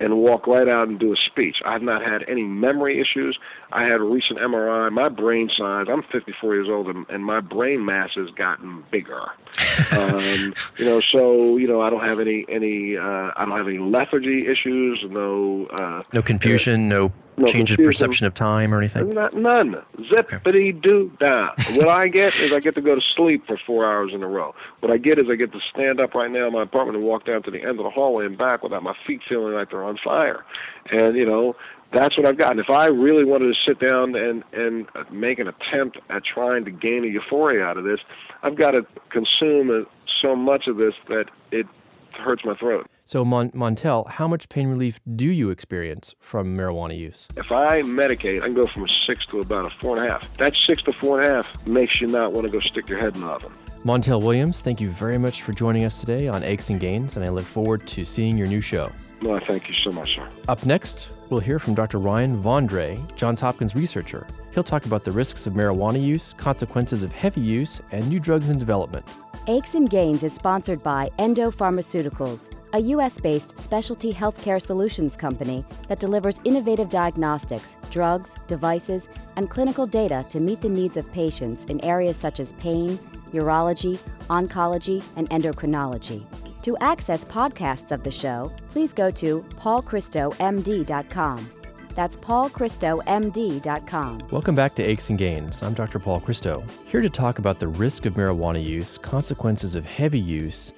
and 0.00 0.18
walk 0.18 0.46
right 0.46 0.68
out 0.68 0.88
and 0.88 0.98
do 0.98 1.12
a 1.12 1.16
speech. 1.16 1.56
I've 1.64 1.82
not 1.82 2.02
had 2.02 2.24
any 2.28 2.42
memory 2.42 3.00
issues. 3.00 3.38
I 3.72 3.84
had 3.84 4.00
a 4.00 4.04
recent 4.04 4.38
MRI. 4.38 4.90
My 4.92 5.08
brain 5.08 5.50
size, 5.56 5.86
I'm 5.88 6.02
54 6.02 6.54
years 6.54 6.68
old, 6.68 6.88
and, 6.88 7.06
and 7.08 7.24
my 7.24 7.40
brain 7.40 7.84
mass 7.84 8.10
has 8.14 8.30
gotten 8.30 8.84
bigger. 8.90 9.22
um, 9.92 10.54
you 10.78 10.84
know, 10.84 11.00
so, 11.00 11.56
you 11.56 11.68
know, 11.68 11.80
I 11.80 11.90
don't 11.90 12.04
have 12.04 12.20
any, 12.20 12.44
any 12.48 12.96
uh, 12.96 13.30
I 13.36 13.44
don't 13.44 13.56
have 13.56 13.68
any 13.68 13.78
lethargy 13.78 14.46
issues, 14.46 15.04
no... 15.08 15.66
Uh, 15.66 16.02
no 16.12 16.22
confusion, 16.22 16.92
uh, 16.92 16.96
no 16.96 17.12
no 17.36 17.46
change 17.46 17.70
of 17.70 17.78
perception 17.78 18.26
of 18.26 18.34
time 18.34 18.72
or 18.72 18.78
anything? 18.78 19.10
Not, 19.10 19.34
none. 19.34 19.76
Zippity 20.12 20.80
doo 20.80 21.10
da. 21.18 21.50
what 21.72 21.88
I 21.88 22.08
get 22.08 22.34
is 22.36 22.52
I 22.52 22.60
get 22.60 22.74
to 22.76 22.80
go 22.80 22.94
to 22.94 23.00
sleep 23.14 23.46
for 23.46 23.58
four 23.66 23.84
hours 23.84 24.12
in 24.12 24.22
a 24.22 24.26
row. 24.26 24.54
What 24.80 24.92
I 24.92 24.96
get 24.96 25.18
is 25.18 25.24
I 25.30 25.34
get 25.34 25.52
to 25.52 25.60
stand 25.72 26.00
up 26.00 26.14
right 26.14 26.30
now 26.30 26.46
in 26.46 26.52
my 26.52 26.62
apartment 26.62 26.96
and 26.96 27.04
walk 27.04 27.26
down 27.26 27.42
to 27.44 27.50
the 27.50 27.60
end 27.60 27.78
of 27.78 27.84
the 27.84 27.90
hallway 27.90 28.26
and 28.26 28.38
back 28.38 28.62
without 28.62 28.82
my 28.82 28.94
feet 29.06 29.20
feeling 29.28 29.54
like 29.54 29.70
they're 29.70 29.84
on 29.84 29.98
fire. 30.02 30.44
And, 30.90 31.16
you 31.16 31.26
know, 31.26 31.56
that's 31.92 32.16
what 32.16 32.26
I've 32.26 32.38
gotten. 32.38 32.58
If 32.58 32.70
I 32.70 32.86
really 32.86 33.24
wanted 33.24 33.54
to 33.54 33.60
sit 33.64 33.78
down 33.78 34.14
and 34.16 34.42
and 34.52 34.86
make 35.10 35.38
an 35.38 35.48
attempt 35.48 35.98
at 36.10 36.24
trying 36.24 36.64
to 36.64 36.70
gain 36.70 37.04
a 37.04 37.08
euphoria 37.08 37.64
out 37.64 37.76
of 37.76 37.84
this, 37.84 38.00
I've 38.42 38.56
got 38.56 38.72
to 38.72 38.84
consume 39.10 39.86
so 40.20 40.34
much 40.34 40.66
of 40.66 40.76
this 40.76 40.94
that 41.08 41.26
it 41.50 41.66
hurts 42.12 42.44
my 42.44 42.54
throat. 42.54 42.88
So, 43.06 43.22
Mon- 43.24 43.50
Montel, 43.50 44.08
how 44.08 44.26
much 44.26 44.48
pain 44.48 44.68
relief 44.68 44.98
do 45.14 45.28
you 45.28 45.50
experience 45.50 46.14
from 46.20 46.56
marijuana 46.56 46.98
use? 46.98 47.28
If 47.36 47.52
I 47.52 47.82
medicate, 47.82 48.42
I 48.42 48.46
can 48.46 48.54
go 48.54 48.66
from 48.66 48.84
a 48.84 48.88
six 48.88 49.26
to 49.26 49.40
about 49.40 49.70
a 49.70 49.74
four 49.76 49.98
and 49.98 50.06
a 50.06 50.10
half. 50.10 50.36
That 50.38 50.54
six 50.54 50.82
to 50.84 50.92
four 50.94 51.20
and 51.20 51.30
a 51.30 51.34
half 51.34 51.66
makes 51.66 52.00
you 52.00 52.06
not 52.06 52.32
want 52.32 52.46
to 52.46 52.52
go 52.52 52.60
stick 52.60 52.88
your 52.88 52.98
head 52.98 53.14
in 53.14 53.20
the 53.20 53.26
oven. 53.26 53.52
Montel 53.84 54.22
Williams, 54.22 54.62
thank 54.62 54.80
you 54.80 54.88
very 54.88 55.18
much 55.18 55.42
for 55.42 55.52
joining 55.52 55.84
us 55.84 56.00
today 56.00 56.26
on 56.26 56.42
Aches 56.42 56.70
and 56.70 56.80
Gains, 56.80 57.16
and 57.16 57.24
I 57.24 57.28
look 57.28 57.44
forward 57.44 57.86
to 57.88 58.02
seeing 58.02 58.38
your 58.38 58.46
new 58.46 58.62
show. 58.62 58.90
Well, 59.20 59.38
thank 59.46 59.68
you 59.68 59.74
so 59.76 59.90
much, 59.90 60.14
sir. 60.16 60.26
Up 60.48 60.64
next, 60.64 61.10
we'll 61.28 61.40
hear 61.40 61.58
from 61.58 61.74
Dr. 61.74 61.98
Ryan 61.98 62.42
Vandrey, 62.42 63.14
Johns 63.14 63.40
Hopkins 63.40 63.74
researcher. 63.74 64.26
He'll 64.54 64.64
talk 64.64 64.86
about 64.86 65.04
the 65.04 65.12
risks 65.12 65.46
of 65.46 65.52
marijuana 65.52 66.02
use, 66.02 66.32
consequences 66.32 67.02
of 67.02 67.12
heavy 67.12 67.42
use, 67.42 67.82
and 67.92 68.08
new 68.08 68.18
drugs 68.18 68.48
in 68.48 68.58
development. 68.58 69.06
Aches 69.48 69.74
and 69.74 69.90
Gains 69.90 70.22
is 70.22 70.32
sponsored 70.32 70.82
by 70.82 71.10
Endo 71.18 71.50
Pharmaceuticals, 71.50 72.56
a 72.72 72.80
U.S. 72.80 73.20
based 73.20 73.58
specialty 73.58 74.14
healthcare 74.14 74.62
solutions 74.62 75.14
company 75.14 75.62
that 75.88 76.00
delivers 76.00 76.40
innovative 76.44 76.88
diagnostics, 76.88 77.76
drugs, 77.90 78.30
devices, 78.46 79.08
and 79.36 79.50
clinical 79.50 79.86
data 79.86 80.24
to 80.30 80.40
meet 80.40 80.62
the 80.62 80.70
needs 80.70 80.96
of 80.96 81.12
patients 81.12 81.66
in 81.66 81.84
areas 81.84 82.16
such 82.16 82.40
as 82.40 82.54
pain, 82.54 82.98
urology, 83.34 83.98
oncology, 84.28 85.04
and 85.16 85.28
endocrinology. 85.30 86.24
To 86.62 86.76
access 86.80 87.24
podcasts 87.24 87.92
of 87.92 88.02
the 88.02 88.10
show, 88.10 88.50
please 88.70 88.94
go 88.94 89.10
to 89.10 89.40
paulchristomd.com. 89.56 91.50
That's 91.94 92.16
paulchristomd.com. 92.16 94.18
Welcome 94.30 94.54
back 94.54 94.74
to 94.76 94.82
Aches 94.82 95.10
and 95.10 95.18
Gains. 95.18 95.62
I'm 95.62 95.74
Dr. 95.74 95.98
Paul 95.98 96.20
Christo, 96.20 96.64
here 96.86 97.02
to 97.02 97.10
talk 97.10 97.38
about 97.38 97.58
the 97.58 97.68
risk 97.68 98.06
of 98.06 98.14
marijuana 98.14 98.64
use, 98.64 98.96
consequences 98.98 99.76
of 99.76 99.84
heavy 99.84 100.18
use, 100.18 100.72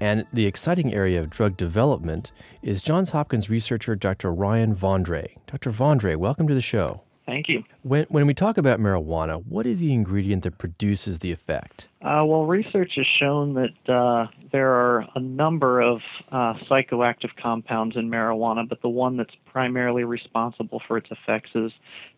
and 0.00 0.24
the 0.32 0.46
exciting 0.46 0.94
area 0.94 1.20
of 1.20 1.30
drug 1.30 1.56
development 1.56 2.32
is 2.62 2.82
Johns 2.82 3.10
Hopkins 3.10 3.48
researcher 3.48 3.94
Dr. 3.94 4.32
Ryan 4.32 4.74
Vandrey. 4.74 5.36
Dr. 5.46 5.70
Vandrey, 5.70 6.16
welcome 6.16 6.48
to 6.48 6.54
the 6.54 6.60
show. 6.60 7.02
Thank 7.26 7.48
you. 7.48 7.64
When, 7.82 8.06
when 8.08 8.26
we 8.28 8.34
talk 8.34 8.56
about 8.56 8.78
marijuana, 8.78 9.44
what 9.46 9.66
is 9.66 9.80
the 9.80 9.92
ingredient 9.92 10.44
that 10.44 10.58
produces 10.58 11.18
the 11.18 11.32
effect? 11.32 11.88
Uh, 12.00 12.24
well, 12.24 12.46
research 12.46 12.94
has 12.94 13.06
shown 13.06 13.54
that 13.54 13.92
uh, 13.92 14.28
there 14.52 14.70
are 14.70 15.08
a 15.16 15.20
number 15.20 15.80
of 15.80 16.02
uh, 16.30 16.54
psychoactive 16.54 17.34
compounds 17.36 17.96
in 17.96 18.08
marijuana, 18.08 18.68
but 18.68 18.80
the 18.80 18.88
one 18.88 19.16
that's 19.16 19.34
primarily 19.44 20.04
responsible 20.04 20.80
for 20.86 20.96
its 20.96 21.10
effects 21.10 21.50
is 21.56 21.72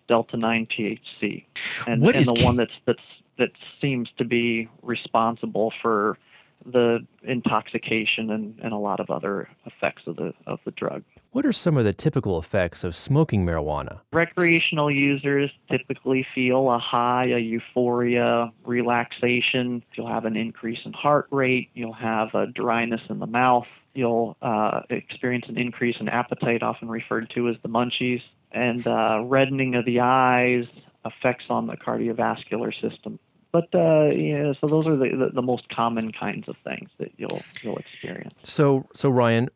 delta 0.08 0.36
9 0.36 0.66
THC, 0.66 1.44
and, 1.86 2.04
and 2.04 2.26
the 2.26 2.44
one 2.44 2.56
that's 2.56 2.72
that's 2.84 3.00
that 3.38 3.50
seems 3.80 4.10
to 4.18 4.24
be 4.24 4.68
responsible 4.82 5.72
for 5.80 6.18
the 6.64 7.06
intoxication 7.22 8.30
and, 8.30 8.58
and 8.62 8.72
a 8.72 8.76
lot 8.76 9.00
of 9.00 9.10
other 9.10 9.48
effects 9.66 10.02
of 10.06 10.16
the 10.16 10.34
of 10.46 10.58
the 10.64 10.70
drug. 10.72 11.02
What 11.32 11.44
are 11.46 11.52
some 11.52 11.76
of 11.76 11.84
the 11.84 11.92
typical 11.92 12.38
effects 12.38 12.84
of 12.84 12.96
smoking 12.96 13.44
marijuana? 13.44 14.00
Recreational 14.12 14.90
users 14.90 15.50
typically 15.70 16.26
feel 16.34 16.70
a 16.70 16.78
high, 16.78 17.26
a 17.26 17.38
euphoria, 17.38 18.52
relaxation. 18.64 19.82
You'll 19.94 20.08
have 20.08 20.24
an 20.24 20.36
increase 20.36 20.80
in 20.84 20.92
heart 20.92 21.28
rate. 21.30 21.70
You'll 21.74 21.92
have 21.92 22.34
a 22.34 22.46
dryness 22.46 23.02
in 23.08 23.18
the 23.18 23.26
mouth. 23.26 23.66
You'll 23.94 24.36
uh, 24.42 24.82
experience 24.90 25.46
an 25.48 25.58
increase 25.58 25.96
in 26.00 26.08
appetite, 26.08 26.62
often 26.62 26.88
referred 26.88 27.30
to 27.30 27.48
as 27.48 27.56
the 27.62 27.68
munchies, 27.68 28.22
and 28.52 28.86
uh, 28.86 29.22
reddening 29.24 29.74
of 29.74 29.84
the 29.84 30.00
eyes, 30.00 30.66
effects 31.04 31.46
on 31.50 31.66
the 31.66 31.76
cardiovascular 31.76 32.72
system. 32.80 33.18
But 33.58 33.78
uh, 33.78 34.10
yeah, 34.14 34.52
so 34.60 34.66
those 34.66 34.86
are 34.86 34.96
the, 34.96 35.08
the, 35.08 35.30
the, 35.34 35.42
most 35.42 35.68
common 35.68 36.12
kinds 36.12 36.48
of 36.48 36.56
things 36.58 36.90
that 36.98 37.10
you'll 37.16 37.42
you'll 37.62 37.78
experience. 37.78 38.34
So 38.44 38.86
so 38.94 39.10
Ryan, 39.10 39.48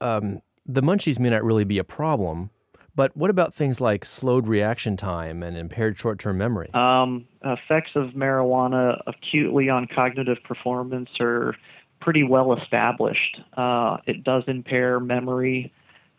um, 0.00 0.40
the 0.64 0.80
munchies 0.80 1.18
may 1.18 1.28
not 1.28 1.44
really 1.44 1.64
be 1.64 1.78
a 1.78 1.84
problem, 1.84 2.50
but 2.94 3.14
what 3.16 3.28
about 3.28 3.52
things 3.52 3.80
like 3.80 4.04
slowed 4.04 4.46
reaction 4.46 4.96
time 4.96 5.42
and 5.42 5.56
impaired 5.56 5.98
short-term 5.98 6.38
memory? 6.38 6.70
Um, 6.72 7.26
effects 7.44 7.90
of 7.94 8.10
marijuana 8.10 9.02
acutely 9.06 9.68
on 9.68 9.86
cognitive 9.86 10.42
performance 10.44 11.10
are 11.20 11.54
pretty 12.00 12.22
well 12.22 12.54
established. 12.54 13.40
Uh, 13.56 13.98
it 14.06 14.24
does 14.24 14.44
impair 14.46 14.98
memory 14.98 15.72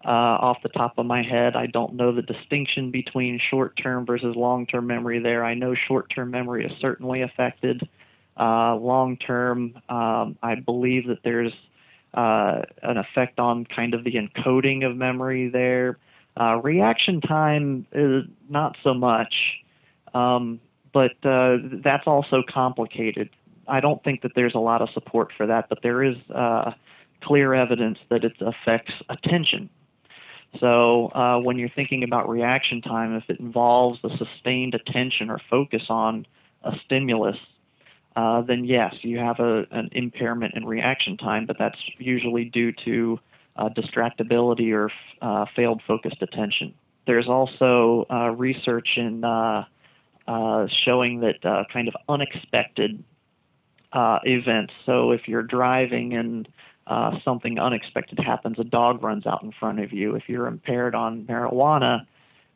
uh, 0.06 0.10
off 0.10 0.62
the 0.62 0.70
top 0.70 0.98
of 0.98 1.06
my 1.06 1.24
head. 1.24 1.56
I 1.56 1.68
don't 1.68 1.94
know 1.94 2.12
the 2.12 2.22
distinction 2.22 2.92
between 2.92 3.40
short 3.40 3.78
term 3.78 4.06
versus 4.06 4.36
long 4.36 4.66
term 4.66 4.88
memory 4.88 5.20
there. 5.20 5.44
I 5.44 5.54
know 5.54 5.76
short 5.76 6.10
term 6.10 6.32
memory 6.32 6.66
is 6.66 6.72
certainly 6.80 7.22
affected. 7.22 7.88
Uh, 8.38 8.76
long 8.76 9.18
term, 9.18 9.80
um, 9.90 10.38
I 10.42 10.56
believe 10.56 11.08
that 11.08 11.20
there's 11.24 11.54
uh, 12.14 12.64
an 12.82 12.98
effect 12.98 13.40
on 13.40 13.66
kind 13.66 13.94
of 13.94 14.04
the 14.04 14.16
encoding 14.16 14.86
of 14.86 14.96
memory 14.96 15.50
there. 15.50 15.98
Uh, 16.40 16.60
reaction 16.64 17.22
time 17.22 17.86
is 17.92 18.26
not 18.50 18.76
so 18.84 18.94
much, 18.94 19.60
um, 20.14 20.60
but 20.92 21.14
uh, 21.24 21.58
that's 21.62 22.08
also 22.08 22.44
complicated. 22.48 23.30
I 23.68 23.80
don't 23.80 24.04
think 24.04 24.24
that 24.24 24.32
there's 24.36 24.56
a 24.56 24.60
lot 24.60 24.82
of 24.82 24.90
support 24.90 25.32
for 25.38 25.46
that, 25.46 25.70
but 25.70 25.82
there 25.84 26.04
is 26.04 26.18
uh, 26.34 26.74
clear 27.22 27.54
evidence 27.54 28.00
that 28.10 28.26
it 28.26 28.34
affects 28.42 28.94
attention 29.10 29.70
so 30.60 31.08
uh, 31.14 31.40
when 31.40 31.58
you're 31.58 31.70
thinking 31.70 32.04
about 32.04 32.30
reaction 32.30 32.82
time, 32.82 33.16
if 33.16 33.30
it 33.30 33.40
involves 33.40 34.00
a 34.04 34.16
sustained 34.18 34.76
attention 34.76 35.30
or 35.30 35.40
focus 35.50 35.84
on 35.90 36.26
a 36.64 36.78
stimulus, 36.86 37.38
uh, 38.16 38.42
then 38.42 38.64
yes, 38.64 38.96
you 39.02 39.18
have 39.18 39.40
a, 39.40 39.66
an 39.72 39.90
impairment 39.94 40.54
in 40.54 40.66
reaction 40.66 41.18
time, 41.18 41.46
but 41.46 41.58
that's 41.58 41.80
usually 41.98 42.46
due 42.46 42.72
to 42.72 43.20
uh, 43.56 43.70
distractibility 43.70 44.74
or 44.74 44.92
uh, 45.22 45.46
failed 45.56 45.82
focused 45.88 46.22
attention. 46.22 46.74
There's 47.06 47.28
also 47.28 48.06
uh, 48.10 48.30
research 48.30 48.98
in 48.98 49.24
uh, 49.24 49.66
showing 50.68 51.20
that 51.22 51.68
kind 51.72 51.88
of 51.88 51.96
unexpected 52.08 53.04
events. 53.96 54.74
So 54.86 55.12
if 55.12 55.28
you're 55.28 55.44
driving 55.44 56.14
and 56.14 56.48
uh, 56.88 57.20
something 57.24 57.60
unexpected 57.60 58.20
happens, 58.20 58.60
a 58.60 58.64
dog 58.64 59.04
runs 59.04 59.26
out 59.26 59.44
in 59.44 59.52
front 59.52 59.80
of 59.80 59.94
you. 59.94 60.16
If 60.16 60.28
you're 60.28 60.48
impaired 60.48 60.96
on 60.96 61.24
marijuana, 61.26 62.06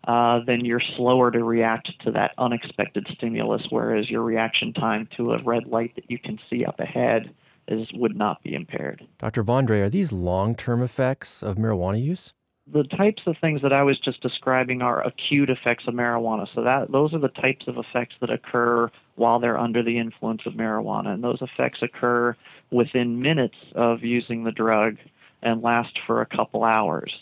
uh, 0.07 0.39
then 0.45 0.63
you're 0.63 0.81
slower 0.95 1.31
to 1.31 1.43
react 1.43 1.91
to 2.01 2.11
that 2.11 2.33
unexpected 2.37 3.07
stimulus, 3.11 3.67
whereas 3.69 4.09
your 4.09 4.23
reaction 4.23 4.73
time 4.73 5.07
to 5.11 5.33
a 5.33 5.37
red 5.43 5.67
light 5.67 5.95
that 5.95 6.09
you 6.09 6.17
can 6.17 6.39
see 6.49 6.63
up 6.65 6.79
ahead 6.79 7.33
is 7.67 7.91
would 7.93 8.15
not 8.15 8.41
be 8.43 8.53
impaired. 8.53 9.05
Dr. 9.19 9.43
Vandrey, 9.43 9.81
are 9.81 9.89
these 9.89 10.11
long-term 10.11 10.81
effects 10.81 11.43
of 11.43 11.55
marijuana 11.55 12.01
use? 12.01 12.33
The 12.71 12.83
types 12.83 13.23
of 13.25 13.37
things 13.37 13.61
that 13.61 13.71
I 13.71 13.83
was 13.83 13.97
just 13.99 14.21
describing 14.21 14.81
are 14.81 15.05
acute 15.05 15.49
effects 15.49 15.87
of 15.87 15.93
marijuana. 15.93 16.47
So 16.53 16.61
that 16.63 16.91
those 16.91 17.13
are 17.13 17.19
the 17.19 17.29
types 17.29 17.67
of 17.67 17.77
effects 17.77 18.15
that 18.19 18.29
occur 18.29 18.91
while 19.15 19.39
they're 19.39 19.57
under 19.57 19.81
the 19.83 19.97
influence 19.97 20.45
of 20.45 20.53
marijuana, 20.53 21.13
and 21.13 21.23
those 21.23 21.41
effects 21.41 21.81
occur 21.81 22.35
within 22.71 23.21
minutes 23.21 23.57
of 23.75 24.03
using 24.03 24.43
the 24.43 24.51
drug 24.51 24.97
and 25.41 25.61
last 25.61 25.99
for 26.05 26.21
a 26.21 26.25
couple 26.25 26.63
hours. 26.63 27.17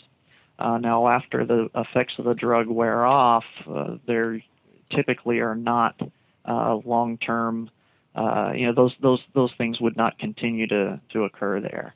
Uh, 0.58 0.78
now, 0.78 1.08
after 1.08 1.44
the 1.44 1.68
effects 1.74 2.18
of 2.18 2.24
the 2.24 2.34
drug 2.34 2.66
wear 2.66 3.04
off, 3.04 3.44
uh, 3.68 3.96
there 4.06 4.40
typically 4.90 5.40
are 5.40 5.54
not 5.54 6.00
uh, 6.46 6.76
long-term. 6.84 7.70
Uh, 8.14 8.52
you 8.54 8.66
know, 8.66 8.72
those 8.72 8.94
those 9.00 9.20
those 9.34 9.52
things 9.58 9.80
would 9.80 9.96
not 9.96 10.18
continue 10.18 10.66
to 10.66 10.98
to 11.10 11.24
occur 11.24 11.60
there. 11.60 11.94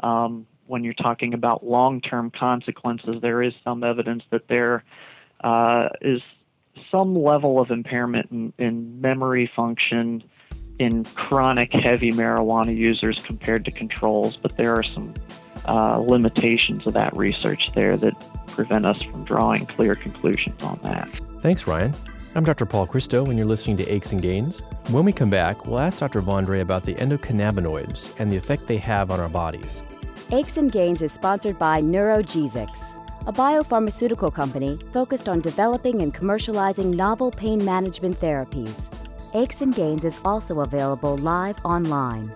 Um, 0.00 0.46
when 0.66 0.84
you're 0.84 0.94
talking 0.94 1.32
about 1.32 1.64
long-term 1.64 2.30
consequences, 2.30 3.20
there 3.22 3.42
is 3.42 3.54
some 3.64 3.82
evidence 3.82 4.24
that 4.30 4.46
there 4.48 4.84
uh, 5.42 5.88
is 6.02 6.20
some 6.90 7.14
level 7.14 7.60
of 7.60 7.70
impairment 7.70 8.30
in, 8.30 8.52
in 8.58 9.00
memory 9.00 9.50
function 9.54 10.22
in 10.78 11.04
chronic 11.04 11.72
heavy 11.72 12.12
marijuana 12.12 12.76
users 12.76 13.22
compared 13.22 13.64
to 13.64 13.70
controls, 13.70 14.36
but 14.36 14.56
there 14.56 14.74
are 14.74 14.82
some 14.82 15.14
uh, 15.66 15.98
limitations 15.98 16.86
of 16.86 16.92
that 16.94 17.16
research 17.16 17.70
there 17.74 17.96
that 17.96 18.14
prevent 18.48 18.86
us 18.86 19.02
from 19.02 19.24
drawing 19.24 19.66
clear 19.66 19.94
conclusions 19.94 20.62
on 20.62 20.78
that. 20.84 21.08
Thanks, 21.40 21.66
Ryan. 21.66 21.94
I'm 22.34 22.44
Dr. 22.44 22.64
Paul 22.64 22.86
Christo, 22.86 23.26
and 23.26 23.36
you're 23.36 23.46
listening 23.46 23.76
to 23.76 23.88
Aches 23.88 24.12
and 24.12 24.22
Gains. 24.22 24.62
When 24.88 25.04
we 25.04 25.12
come 25.12 25.28
back, 25.28 25.66
we'll 25.66 25.78
ask 25.78 25.98
Dr. 25.98 26.22
Vandrey 26.22 26.60
about 26.60 26.82
the 26.82 26.94
endocannabinoids 26.94 28.18
and 28.18 28.30
the 28.30 28.36
effect 28.36 28.66
they 28.66 28.78
have 28.78 29.10
on 29.10 29.20
our 29.20 29.28
bodies. 29.28 29.82
Aches 30.30 30.56
and 30.56 30.72
Gains 30.72 31.02
is 31.02 31.12
sponsored 31.12 31.58
by 31.58 31.82
NeurogesX, 31.82 33.26
a 33.26 33.32
biopharmaceutical 33.32 34.32
company 34.32 34.78
focused 34.92 35.28
on 35.28 35.40
developing 35.40 36.00
and 36.00 36.14
commercializing 36.14 36.94
novel 36.94 37.30
pain 37.30 37.62
management 37.62 38.18
therapies. 38.18 38.88
Aches 39.34 39.62
and 39.62 39.74
Gains 39.74 40.04
is 40.04 40.20
also 40.26 40.60
available 40.60 41.16
live 41.16 41.56
online. 41.64 42.30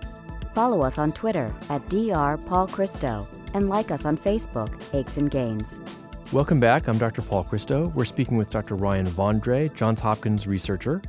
Follow 0.55 0.81
us 0.81 0.97
on 0.97 1.11
Twitter 1.11 1.53
at 1.69 1.87
Dr. 1.89 2.37
Paul 2.47 2.67
Christo 2.67 3.27
and 3.53 3.69
like 3.69 3.91
us 3.91 4.03
on 4.03 4.17
Facebook, 4.17 4.73
Aches 4.95 5.17
and 5.17 5.29
Gains. 5.29 5.79
Welcome 6.33 6.59
back. 6.59 6.87
I'm 6.87 6.97
Dr. 6.97 7.21
Paul 7.21 7.43
Christo. 7.43 7.89
We're 7.89 8.03
speaking 8.03 8.35
with 8.35 8.49
Dr. 8.49 8.73
Ryan 8.73 9.05
Vandrey, 9.05 9.71
Johns 9.75 9.99
Hopkins 9.99 10.47
researcher. 10.47 11.03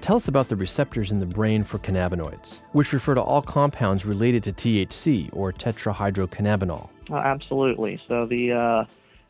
Tell 0.00 0.16
us 0.16 0.28
about 0.28 0.48
the 0.48 0.56
receptors 0.56 1.12
in 1.12 1.18
the 1.18 1.26
brain 1.26 1.62
for 1.62 1.78
cannabinoids, 1.78 2.60
which 2.72 2.94
refer 2.94 3.14
to 3.14 3.20
all 3.20 3.42
compounds 3.42 4.06
related 4.06 4.42
to 4.44 4.52
THC 4.52 5.28
or 5.34 5.52
tetrahydrocannabinol. 5.52 6.88
Uh, 7.10 7.16
absolutely. 7.16 8.00
So 8.08 8.24
the 8.24 8.52
uh, 8.52 8.84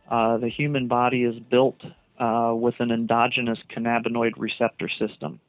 uh, 0.09 0.37
the 0.37 0.49
human 0.49 0.87
body 0.87 1.25
is 1.25 1.41
built 1.41 1.83
uh, 2.21 2.55
with 2.57 2.79
an 2.79 2.93
endogenous 2.93 3.59
cannabinoid 3.69 4.35
receptor 4.37 4.89
system 4.89 5.41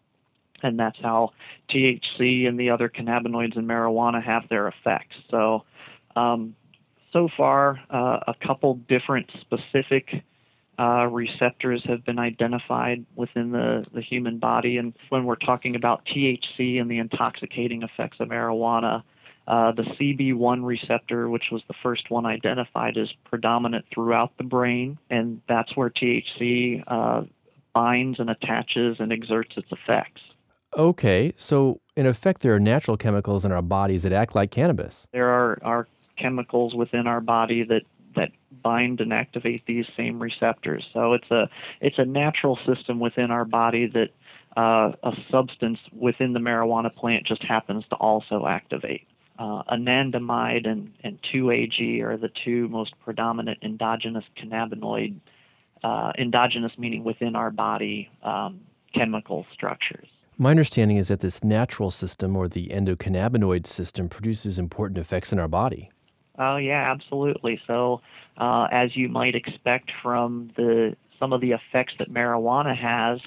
and 0.64 0.80
that's 0.80 1.00
how 1.00 1.34
THC 1.70 2.48
and 2.48 2.60
the 2.60 2.70
other 2.70 2.90
cannabinoids 2.90 3.58
in 3.58 3.68
marijuana 3.68 4.24
have 4.24 4.48
their 4.50 4.68
effects. 4.68 5.16
So, 5.30 5.66
um, 6.16 6.56
so 7.12 7.30
far, 7.36 7.80
uh, 7.90 8.20
a 8.28 8.34
couple 8.34 8.76
different 8.76 9.30
specific 9.42 10.24
uh, 10.80 11.08
receptors 11.12 11.84
have 11.86 12.04
been 12.04 12.18
identified 12.18 13.06
within 13.16 13.52
the, 13.52 13.86
the 13.94 14.02
human 14.02 14.40
body. 14.40 14.78
And 14.78 14.94
when 15.10 15.26
we're 15.26 15.36
talking 15.36 15.76
about 15.76 16.06
THC 16.06 16.82
and 16.82 16.90
the 16.90 16.98
intoxicating 16.98 17.84
effects 17.84 18.18
of 18.20 18.30
marijuana, 18.30 19.04
uh, 19.48 19.74
the 19.74 19.84
CB1 19.84 20.66
receptor, 20.66 21.30
which 21.30 21.52
was 21.52 21.62
the 21.68 21.76
first 21.84 22.10
one 22.10 22.26
identified, 22.26 22.98
is 22.98 23.14
predominant 23.26 23.86
throughout 23.94 24.36
the 24.38 24.44
brain, 24.44 24.98
and 25.10 25.42
that's 25.48 25.76
where 25.76 25.90
THC 25.90 26.82
uh, 26.88 27.24
binds 27.74 28.20
and 28.20 28.30
attaches 28.30 28.98
and 29.00 29.12
exerts 29.12 29.58
its 29.58 29.72
effects. 29.72 30.22
Okay, 30.78 31.34
so 31.38 31.80
in 31.96 32.06
effect, 32.06 32.42
there 32.42 32.54
are 32.54 32.60
natural 32.60 32.98
chemicals 32.98 33.46
in 33.46 33.52
our 33.52 33.62
bodies 33.62 34.04
that 34.04 34.14
act 34.14 34.36
like 34.36 34.52
cannabis. 34.52 35.06
There 35.12 35.30
are, 35.30 35.60
are 35.64 35.88
chemicals 36.18 36.74
within 36.76 37.08
our 37.08 37.22
body 37.22 37.64
that 37.64 37.84
that 38.16 38.32
bind 38.62 39.02
and 39.02 39.12
activate 39.12 39.66
these 39.66 39.88
same 39.98 40.22
receptors. 40.22 40.88
So 40.94 41.14
it's 41.14 41.30
a 41.32 41.50
it's 41.82 41.98
a 41.98 42.06
natural 42.06 42.58
system 42.66 43.00
within 43.00 43.32
our 43.32 43.46
body 43.46 43.88
that 43.88 44.12
uh, 44.56 44.94
a 45.04 45.16
substance 45.32 45.80
within 45.92 46.34
the 46.34 46.40
marijuana 46.40 46.94
plant 46.94 47.26
just 47.26 47.44
happens 47.44 47.86
to 47.90 47.96
also 47.96 48.46
activate. 48.46 49.08
Uh, 49.40 49.64
anandamide 49.64 50.68
and, 50.68 50.94
and 51.04 51.20
2-AG 51.24 52.02
are 52.04 52.18
the 52.18 52.30
two 52.30 52.68
most 52.68 52.94
predominant 53.00 53.58
endogenous 53.64 54.26
cannabinoid, 54.38 55.16
uh, 55.84 56.14
endogenous 56.20 56.78
meaning 56.78 57.04
within 57.04 57.36
our 57.36 57.50
body 57.50 58.12
um, 58.22 58.60
chemical 58.94 59.48
structures. 59.52 60.08
My 60.38 60.52
understanding 60.52 60.98
is 60.98 61.10
that 61.10 61.20
this 61.20 61.44
natural 61.44 61.92
system 61.92 62.36
or 62.36 62.48
the 62.48 62.70
endocannabinoid 62.70 63.68
system 63.68 64.10
produces 64.10 64.58
important 64.58 64.98
effects 64.98 65.32
in 65.32 65.40
our 65.40 65.48
body. 65.48 65.92
Oh 66.40 66.58
yeah, 66.58 66.92
absolutely. 66.92 67.62
So, 67.68 68.02
uh, 68.38 68.68
as 68.72 68.96
you 68.96 69.08
might 69.10 69.36
expect 69.36 69.92
from 70.02 70.52
the 70.56 70.96
some 71.20 71.32
of 71.32 71.42
the 71.42 71.52
effects 71.52 71.94
that 72.00 72.12
marijuana 72.12 72.76
has, 72.76 73.22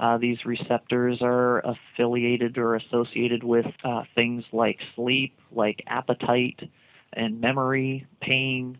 uh, 0.00 0.18
these 0.18 0.44
receptors 0.44 1.22
are 1.22 1.60
affiliated 1.60 2.58
or 2.58 2.74
associated 2.74 3.44
with 3.44 3.66
uh, 3.84 4.02
things 4.14 4.44
like 4.52 4.80
sleep, 4.94 5.38
like 5.52 5.82
appetite, 5.86 6.68
and 7.12 7.40
memory, 7.40 8.06
pain, 8.20 8.76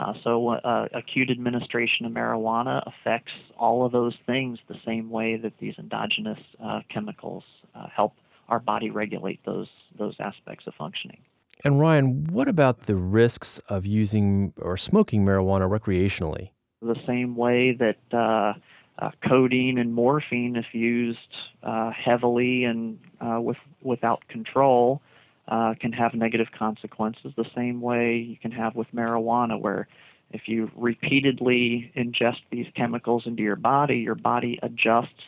uh, 0.00 0.14
so, 0.24 0.48
uh, 0.48 0.88
acute 0.94 1.30
administration 1.30 2.06
of 2.06 2.12
marijuana 2.12 2.82
affects 2.86 3.32
all 3.58 3.84
of 3.84 3.92
those 3.92 4.14
things 4.24 4.58
the 4.66 4.78
same 4.84 5.10
way 5.10 5.36
that 5.36 5.52
these 5.58 5.74
endogenous 5.78 6.38
uh, 6.64 6.80
chemicals 6.88 7.44
uh, 7.74 7.86
help 7.94 8.14
our 8.48 8.58
body 8.58 8.90
regulate 8.90 9.40
those 9.44 9.68
those 9.98 10.14
aspects 10.18 10.66
of 10.66 10.74
functioning. 10.74 11.18
And 11.64 11.78
Ryan, 11.78 12.24
what 12.30 12.48
about 12.48 12.86
the 12.86 12.96
risks 12.96 13.58
of 13.68 13.84
using 13.84 14.54
or 14.56 14.78
smoking 14.78 15.26
marijuana 15.26 15.68
recreationally? 15.68 16.50
The 16.80 16.96
same 17.06 17.36
way 17.36 17.72
that 17.72 17.98
uh, 18.10 18.54
uh, 18.98 19.10
codeine 19.28 19.76
and 19.76 19.92
morphine, 19.92 20.56
if 20.56 20.72
used 20.72 21.18
heavily 21.62 22.64
and 22.64 22.98
with 23.20 23.58
without 23.82 24.26
control, 24.28 25.02
uh, 25.50 25.74
can 25.78 25.92
have 25.92 26.14
negative 26.14 26.48
consequences 26.56 27.32
the 27.36 27.50
same 27.54 27.80
way 27.80 28.16
you 28.16 28.36
can 28.36 28.52
have 28.52 28.74
with 28.76 28.86
marijuana, 28.94 29.60
where 29.60 29.88
if 30.30 30.46
you 30.46 30.70
repeatedly 30.76 31.92
ingest 31.96 32.40
these 32.50 32.68
chemicals 32.74 33.26
into 33.26 33.42
your 33.42 33.56
body, 33.56 33.98
your 33.98 34.14
body 34.14 34.58
adjusts, 34.62 35.24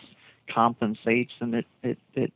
compensates, 0.49 1.33
and 1.41 1.55
it, 1.55 1.67
it, 1.83 1.99
it 2.15 2.33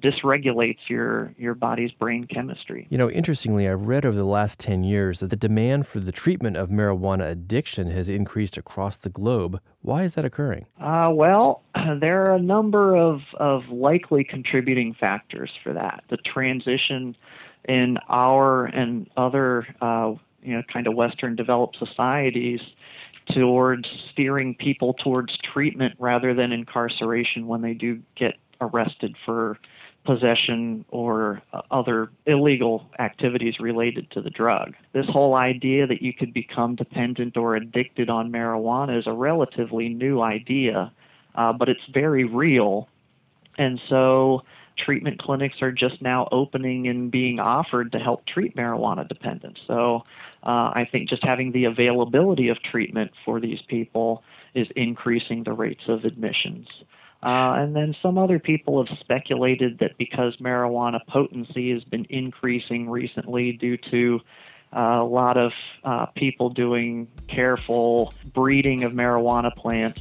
dysregulates 0.00 0.78
your 0.88 1.34
your 1.36 1.54
body's 1.54 1.92
brain 1.92 2.24
chemistry. 2.24 2.86
You 2.90 2.98
know, 2.98 3.10
interestingly, 3.10 3.68
I've 3.68 3.88
read 3.88 4.04
over 4.04 4.16
the 4.16 4.24
last 4.24 4.58
10 4.58 4.84
years 4.84 5.20
that 5.20 5.30
the 5.30 5.36
demand 5.36 5.86
for 5.86 6.00
the 6.00 6.12
treatment 6.12 6.56
of 6.56 6.68
marijuana 6.68 7.28
addiction 7.30 7.90
has 7.90 8.08
increased 8.08 8.56
across 8.56 8.96
the 8.96 9.10
globe. 9.10 9.60
Why 9.82 10.04
is 10.04 10.14
that 10.14 10.24
occurring? 10.24 10.66
Uh, 10.80 11.10
well, 11.12 11.62
there 12.00 12.26
are 12.26 12.34
a 12.34 12.40
number 12.40 12.96
of, 12.96 13.22
of 13.34 13.68
likely 13.70 14.24
contributing 14.24 14.94
factors 14.94 15.50
for 15.62 15.72
that. 15.72 16.04
The 16.08 16.16
transition 16.18 17.16
in 17.68 17.98
our 18.08 18.66
and 18.66 19.08
other 19.16 19.66
uh, 19.80 20.14
you 20.42 20.54
know 20.54 20.62
kind 20.72 20.86
of 20.86 20.94
Western 20.94 21.36
developed 21.36 21.78
societies 21.78 22.60
towards 23.30 23.88
steering 24.10 24.54
people 24.54 24.94
towards 24.94 25.36
treatment 25.38 25.94
rather 25.98 26.32
than 26.34 26.52
incarceration 26.52 27.46
when 27.46 27.60
they 27.60 27.74
do 27.74 28.00
get 28.16 28.36
arrested 28.60 29.14
for 29.24 29.58
possession 30.08 30.86
or 30.88 31.42
uh, 31.52 31.60
other 31.70 32.08
illegal 32.24 32.86
activities 32.98 33.60
related 33.60 34.10
to 34.10 34.22
the 34.22 34.30
drug. 34.30 34.74
This 34.94 35.06
whole 35.06 35.34
idea 35.34 35.86
that 35.86 36.00
you 36.00 36.14
could 36.14 36.32
become 36.32 36.76
dependent 36.76 37.36
or 37.36 37.56
addicted 37.56 38.08
on 38.08 38.32
marijuana 38.32 38.98
is 38.98 39.06
a 39.06 39.12
relatively 39.12 39.90
new 39.90 40.22
idea, 40.22 40.90
uh, 41.34 41.52
but 41.52 41.68
it's 41.68 41.84
very 41.92 42.24
real. 42.24 42.88
And 43.58 43.78
so 43.86 44.44
treatment 44.78 45.18
clinics 45.18 45.60
are 45.60 45.72
just 45.72 46.00
now 46.00 46.26
opening 46.32 46.88
and 46.88 47.10
being 47.10 47.38
offered 47.38 47.92
to 47.92 47.98
help 47.98 48.24
treat 48.24 48.56
marijuana 48.56 49.06
dependence. 49.06 49.58
So 49.66 50.04
uh, 50.42 50.72
I 50.72 50.88
think 50.90 51.10
just 51.10 51.22
having 51.22 51.52
the 51.52 51.66
availability 51.66 52.48
of 52.48 52.62
treatment 52.62 53.10
for 53.26 53.40
these 53.40 53.60
people 53.60 54.22
is 54.54 54.68
increasing 54.74 55.44
the 55.44 55.52
rates 55.52 55.84
of 55.86 56.06
admissions. 56.06 56.66
Uh, 57.22 57.56
and 57.58 57.74
then 57.74 57.96
some 58.00 58.16
other 58.16 58.38
people 58.38 58.84
have 58.84 58.96
speculated 58.98 59.78
that 59.80 59.98
because 59.98 60.36
marijuana 60.36 61.04
potency 61.06 61.72
has 61.72 61.82
been 61.84 62.06
increasing 62.10 62.88
recently 62.88 63.52
due 63.52 63.76
to 63.76 64.20
uh, 64.76 64.98
a 65.00 65.04
lot 65.04 65.36
of 65.36 65.52
uh, 65.82 66.06
people 66.06 66.50
doing 66.50 67.08
careful 67.26 68.12
breeding 68.34 68.84
of 68.84 68.92
marijuana 68.92 69.54
plants, 69.54 70.00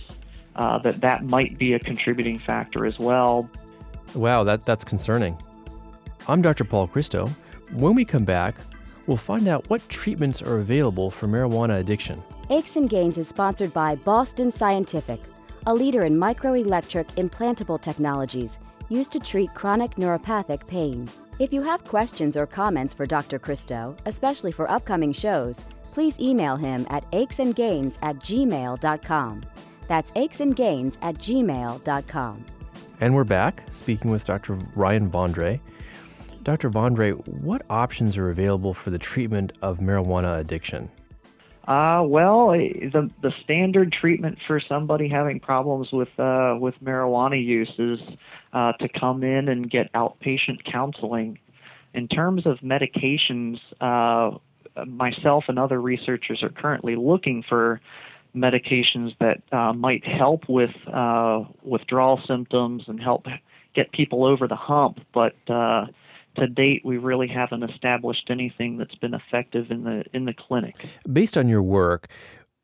uh, 0.55 0.77
that 0.79 1.01
that 1.01 1.23
might 1.25 1.57
be 1.57 1.73
a 1.73 1.79
contributing 1.79 2.37
factor 2.37 2.85
as 2.85 2.99
well. 2.99 3.49
Wow, 4.13 4.43
that, 4.43 4.65
that's 4.65 4.83
concerning. 4.83 5.37
I'm 6.27 6.41
Dr. 6.41 6.65
Paul 6.65 6.87
Christo. 6.87 7.27
When 7.73 7.95
we 7.95 8.05
come 8.05 8.25
back, 8.25 8.55
we'll 9.07 9.17
find 9.17 9.47
out 9.47 9.69
what 9.69 9.87
treatments 9.89 10.41
are 10.41 10.57
available 10.57 11.09
for 11.09 11.27
marijuana 11.27 11.79
addiction. 11.79 12.21
Aches 12.49 12.75
and 12.75 12.89
Gains 12.89 13.17
is 13.17 13.27
sponsored 13.27 13.73
by 13.73 13.95
Boston 13.95 14.51
Scientific, 14.51 15.19
a 15.67 15.73
leader 15.73 16.05
in 16.05 16.15
microelectric 16.15 17.05
implantable 17.15 17.79
technologies 17.79 18.57
used 18.87 19.11
to 19.11 19.19
treat 19.19 19.53
chronic 19.53 19.91
neuropathic 19.95 20.65
pain. 20.65 21.09
If 21.39 21.51
you 21.51 21.61
have 21.61 21.83
questions 21.83 22.37
or 22.37 22.47
comments 22.47 22.93
for 22.93 23.05
Dr. 23.05 23.37
Christo, 23.37 23.93
especially 24.05 24.53
for 24.53 24.71
upcoming 24.71 25.11
shows, 25.11 25.65
please 25.91 26.17
email 26.21 26.55
him 26.55 26.87
at 26.89 27.09
achesandgains 27.11 27.97
at 28.01 28.15
gmail.com. 28.19 29.43
That's 29.89 30.11
achesandgains 30.11 30.97
at 31.01 31.15
gmail.com. 31.15 32.45
And 33.01 33.13
we're 33.13 33.25
back 33.25 33.63
speaking 33.73 34.09
with 34.09 34.25
Dr. 34.25 34.53
Ryan 34.73 35.11
Vandrey. 35.11 35.59
Dr. 36.43 36.69
Vandrey, 36.69 37.11
what 37.43 37.63
options 37.69 38.15
are 38.15 38.29
available 38.29 38.73
for 38.73 38.89
the 38.89 38.97
treatment 38.97 39.51
of 39.61 39.79
marijuana 39.79 40.39
addiction? 40.39 40.89
Uh, 41.67 42.01
well, 42.05 42.53
eh, 42.53 42.89
the 42.93 43.09
the 43.21 43.33
standard 43.43 43.91
treatment 43.91 44.37
for 44.47 44.59
somebody 44.59 45.09
having 45.09 45.39
problems 45.39 45.91
with 45.91 46.07
uh, 46.17 46.55
with 46.59 46.75
marijuana 46.81 47.43
use 47.43 47.73
is 47.77 47.99
uh, 48.53 48.71
to 48.73 48.87
come 48.87 49.21
in 49.21 49.49
and 49.49 49.69
get 49.69 49.91
outpatient 49.91 50.63
counseling. 50.63 51.37
In 51.93 52.07
terms 52.07 52.45
of 52.45 52.59
medications, 52.59 53.59
uh, 53.81 54.37
myself 54.85 55.45
and 55.49 55.59
other 55.59 55.81
researchers 55.81 56.41
are 56.41 56.49
currently 56.49 56.95
looking 56.95 57.43
for 57.43 57.81
medications 58.35 59.15
that 59.19 59.41
uh, 59.51 59.73
might 59.73 60.05
help 60.05 60.47
with 60.47 60.75
uh, 60.87 61.43
withdrawal 61.63 62.21
symptoms 62.25 62.83
and 62.87 63.01
help 63.01 63.25
get 63.73 63.91
people 63.91 64.23
over 64.23 64.47
the 64.47 64.55
hump, 64.55 65.01
but 65.13 65.35
uh, 65.49 65.87
to 66.37 66.47
date, 66.47 66.83
we 66.85 66.97
really 66.97 67.27
haven't 67.27 67.63
established 67.63 68.29
anything 68.29 68.77
that's 68.77 68.95
been 68.95 69.13
effective 69.13 69.71
in 69.71 69.83
the 69.83 70.03
in 70.13 70.25
the 70.25 70.33
clinic. 70.33 70.87
Based 71.11 71.37
on 71.37 71.47
your 71.47 71.63
work, 71.63 72.07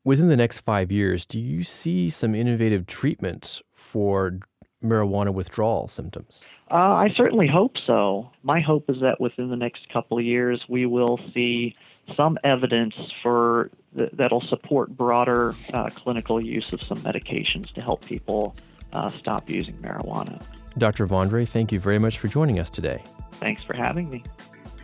within 0.04 0.28
the 0.28 0.36
next 0.36 0.60
five 0.60 0.90
years, 0.90 1.24
do 1.24 1.38
you 1.38 1.62
see 1.62 2.10
some 2.10 2.34
innovative 2.34 2.86
treatments 2.86 3.62
for 3.74 4.38
marijuana 4.82 5.32
withdrawal 5.32 5.88
symptoms? 5.88 6.44
Uh, 6.70 6.74
I 6.74 7.12
certainly 7.16 7.46
hope 7.46 7.76
so. 7.86 8.30
My 8.42 8.60
hope 8.60 8.88
is 8.88 9.00
that 9.00 9.20
within 9.20 9.48
the 9.48 9.56
next 9.56 9.88
couple 9.90 10.18
of 10.18 10.24
years, 10.24 10.62
we 10.68 10.86
will 10.86 11.18
see 11.32 11.76
some 12.16 12.38
evidence 12.44 12.94
for 13.22 13.70
th- 13.96 14.10
that'll 14.12 14.42
support 14.42 14.96
broader 14.96 15.54
uh, 15.72 15.88
clinical 15.90 16.44
use 16.44 16.72
of 16.72 16.82
some 16.82 16.98
medications 16.98 17.70
to 17.72 17.82
help 17.82 18.04
people 18.04 18.54
uh, 18.92 19.08
stop 19.08 19.48
using 19.48 19.74
marijuana. 19.76 20.42
Dr. 20.76 21.06
Vandrey, 21.06 21.46
thank 21.46 21.70
you 21.72 21.80
very 21.80 21.98
much 21.98 22.18
for 22.18 22.28
joining 22.28 22.58
us 22.58 22.70
today. 22.70 23.02
Thanks 23.32 23.62
for 23.62 23.76
having 23.76 24.10
me. 24.10 24.24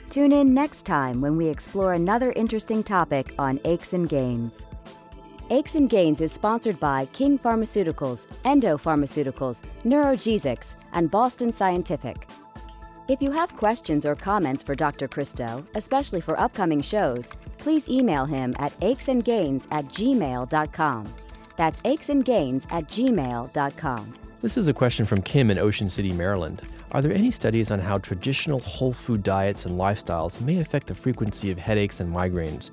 Tune 0.08 0.32
in 0.32 0.52
next 0.52 0.82
time 0.86 1.20
when 1.20 1.36
we 1.36 1.48
explore 1.48 1.92
another 1.92 2.32
interesting 2.32 2.82
topic 2.82 3.34
on 3.38 3.60
Aches 3.64 3.92
and 3.92 4.08
Gains. 4.08 4.64
Aches 5.50 5.74
and 5.74 5.90
Gains 5.90 6.20
is 6.20 6.32
sponsored 6.32 6.78
by 6.78 7.06
King 7.06 7.38
Pharmaceuticals, 7.38 8.26
Endo 8.44 8.76
Pharmaceuticals, 8.76 9.62
NeurogesX, 9.84 10.74
and 10.92 11.10
Boston 11.10 11.52
Scientific. 11.52 12.28
If 13.08 13.20
you 13.20 13.32
have 13.32 13.56
questions 13.56 14.06
or 14.06 14.14
comments 14.14 14.62
for 14.62 14.76
Dr. 14.76 15.08
Christo, 15.08 15.66
especially 15.74 16.20
for 16.20 16.38
upcoming 16.38 16.80
shows, 16.80 17.28
please 17.58 17.88
email 17.88 18.24
him 18.24 18.54
at 18.60 18.78
achesandgains 18.78 19.66
at 19.72 19.86
gmail.com. 19.86 21.14
That's 21.56 21.80
achesandgains 21.80 22.66
at 22.70 22.88
gmail.com. 22.88 24.14
This 24.42 24.56
is 24.56 24.68
a 24.68 24.72
question 24.72 25.04
from 25.04 25.20
Kim 25.20 25.50
in 25.50 25.58
Ocean 25.58 25.90
City, 25.90 26.14
Maryland. 26.14 26.62
Are 26.92 27.02
there 27.02 27.12
any 27.12 27.30
studies 27.30 27.70
on 27.70 27.78
how 27.78 27.98
traditional 27.98 28.58
whole 28.60 28.94
food 28.94 29.22
diets 29.22 29.66
and 29.66 29.78
lifestyles 29.78 30.40
may 30.40 30.60
affect 30.60 30.86
the 30.86 30.94
frequency 30.94 31.50
of 31.50 31.58
headaches 31.58 32.00
and 32.00 32.10
migraines? 32.10 32.70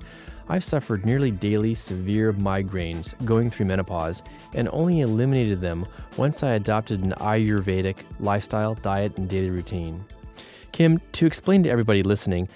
I've 0.48 0.64
suffered 0.64 1.04
nearly 1.04 1.30
daily 1.30 1.74
severe 1.74 2.32
migraines 2.32 3.12
going 3.26 3.50
through 3.50 3.66
menopause 3.66 4.22
and 4.54 4.70
only 4.72 5.02
eliminated 5.02 5.60
them 5.60 5.84
once 6.16 6.42
I 6.42 6.52
adopted 6.52 7.04
an 7.04 7.12
Ayurvedic 7.18 7.98
lifestyle, 8.18 8.74
diet, 8.76 9.18
and 9.18 9.28
daily 9.28 9.50
routine. 9.50 10.02
Kim, 10.72 10.98
to 11.12 11.26
explain 11.26 11.62
to 11.64 11.70
everybody 11.70 12.02
listening, 12.02 12.48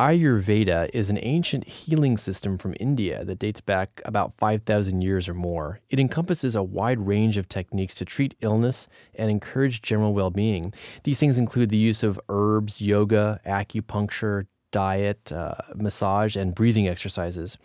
Ayurveda 0.00 0.88
is 0.94 1.10
an 1.10 1.18
ancient 1.20 1.68
healing 1.68 2.16
system 2.16 2.56
from 2.56 2.74
India 2.80 3.22
that 3.22 3.38
dates 3.38 3.60
back 3.60 4.00
about 4.06 4.34
5,000 4.38 5.02
years 5.02 5.28
or 5.28 5.34
more. 5.34 5.78
It 5.90 6.00
encompasses 6.00 6.56
a 6.56 6.62
wide 6.62 7.06
range 7.06 7.36
of 7.36 7.50
techniques 7.50 7.94
to 7.96 8.06
treat 8.06 8.34
illness 8.40 8.88
and 9.14 9.30
encourage 9.30 9.82
general 9.82 10.14
well 10.14 10.30
being. 10.30 10.72
These 11.04 11.18
things 11.18 11.36
include 11.36 11.68
the 11.68 11.76
use 11.76 12.02
of 12.02 12.18
herbs, 12.30 12.80
yoga, 12.80 13.42
acupuncture, 13.44 14.46
diet, 14.72 15.30
uh, 15.32 15.56
massage, 15.74 16.34
and 16.34 16.54
breathing 16.54 16.88
exercises. 16.88 17.58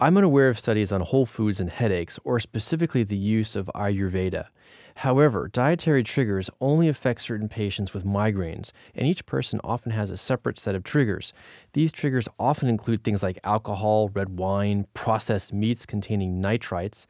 I'm 0.00 0.16
unaware 0.16 0.48
of 0.48 0.58
studies 0.58 0.92
on 0.92 1.02
whole 1.02 1.26
foods 1.26 1.60
and 1.60 1.68
headaches, 1.68 2.18
or 2.24 2.40
specifically 2.40 3.02
the 3.02 3.18
use 3.18 3.54
of 3.54 3.70
Ayurveda. 3.74 4.46
However, 4.96 5.48
dietary 5.52 6.02
triggers 6.02 6.50
only 6.60 6.88
affect 6.88 7.22
certain 7.22 7.48
patients 7.48 7.94
with 7.94 8.04
migraines, 8.04 8.72
and 8.94 9.06
each 9.06 9.26
person 9.26 9.60
often 9.64 9.92
has 9.92 10.10
a 10.10 10.16
separate 10.16 10.58
set 10.58 10.74
of 10.74 10.84
triggers. 10.84 11.32
These 11.72 11.92
triggers 11.92 12.28
often 12.38 12.68
include 12.68 13.02
things 13.02 13.22
like 13.22 13.38
alcohol, 13.44 14.10
red 14.14 14.38
wine, 14.38 14.86
processed 14.94 15.52
meats 15.52 15.86
containing 15.86 16.42
nitrites, 16.42 17.06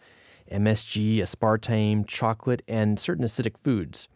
MSG, 0.50 1.18
aspartame, 1.18 2.06
chocolate, 2.06 2.62
and 2.68 2.98
certain 2.98 3.24
acidic 3.24 3.56
foods. 3.58 4.08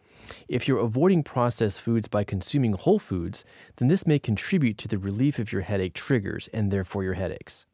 If 0.47 0.67
you're 0.67 0.79
avoiding 0.79 1.23
processed 1.23 1.81
foods 1.81 2.07
by 2.07 2.23
consuming 2.23 2.73
whole 2.73 2.99
foods, 2.99 3.45
then 3.77 3.87
this 3.87 4.07
may 4.07 4.19
contribute 4.19 4.77
to 4.79 4.87
the 4.87 4.97
relief 4.97 5.39
of 5.39 5.51
your 5.51 5.61
headache 5.61 5.93
triggers 5.93 6.47
and 6.53 6.71
therefore 6.71 7.03
your 7.03 7.13
headaches. 7.13 7.65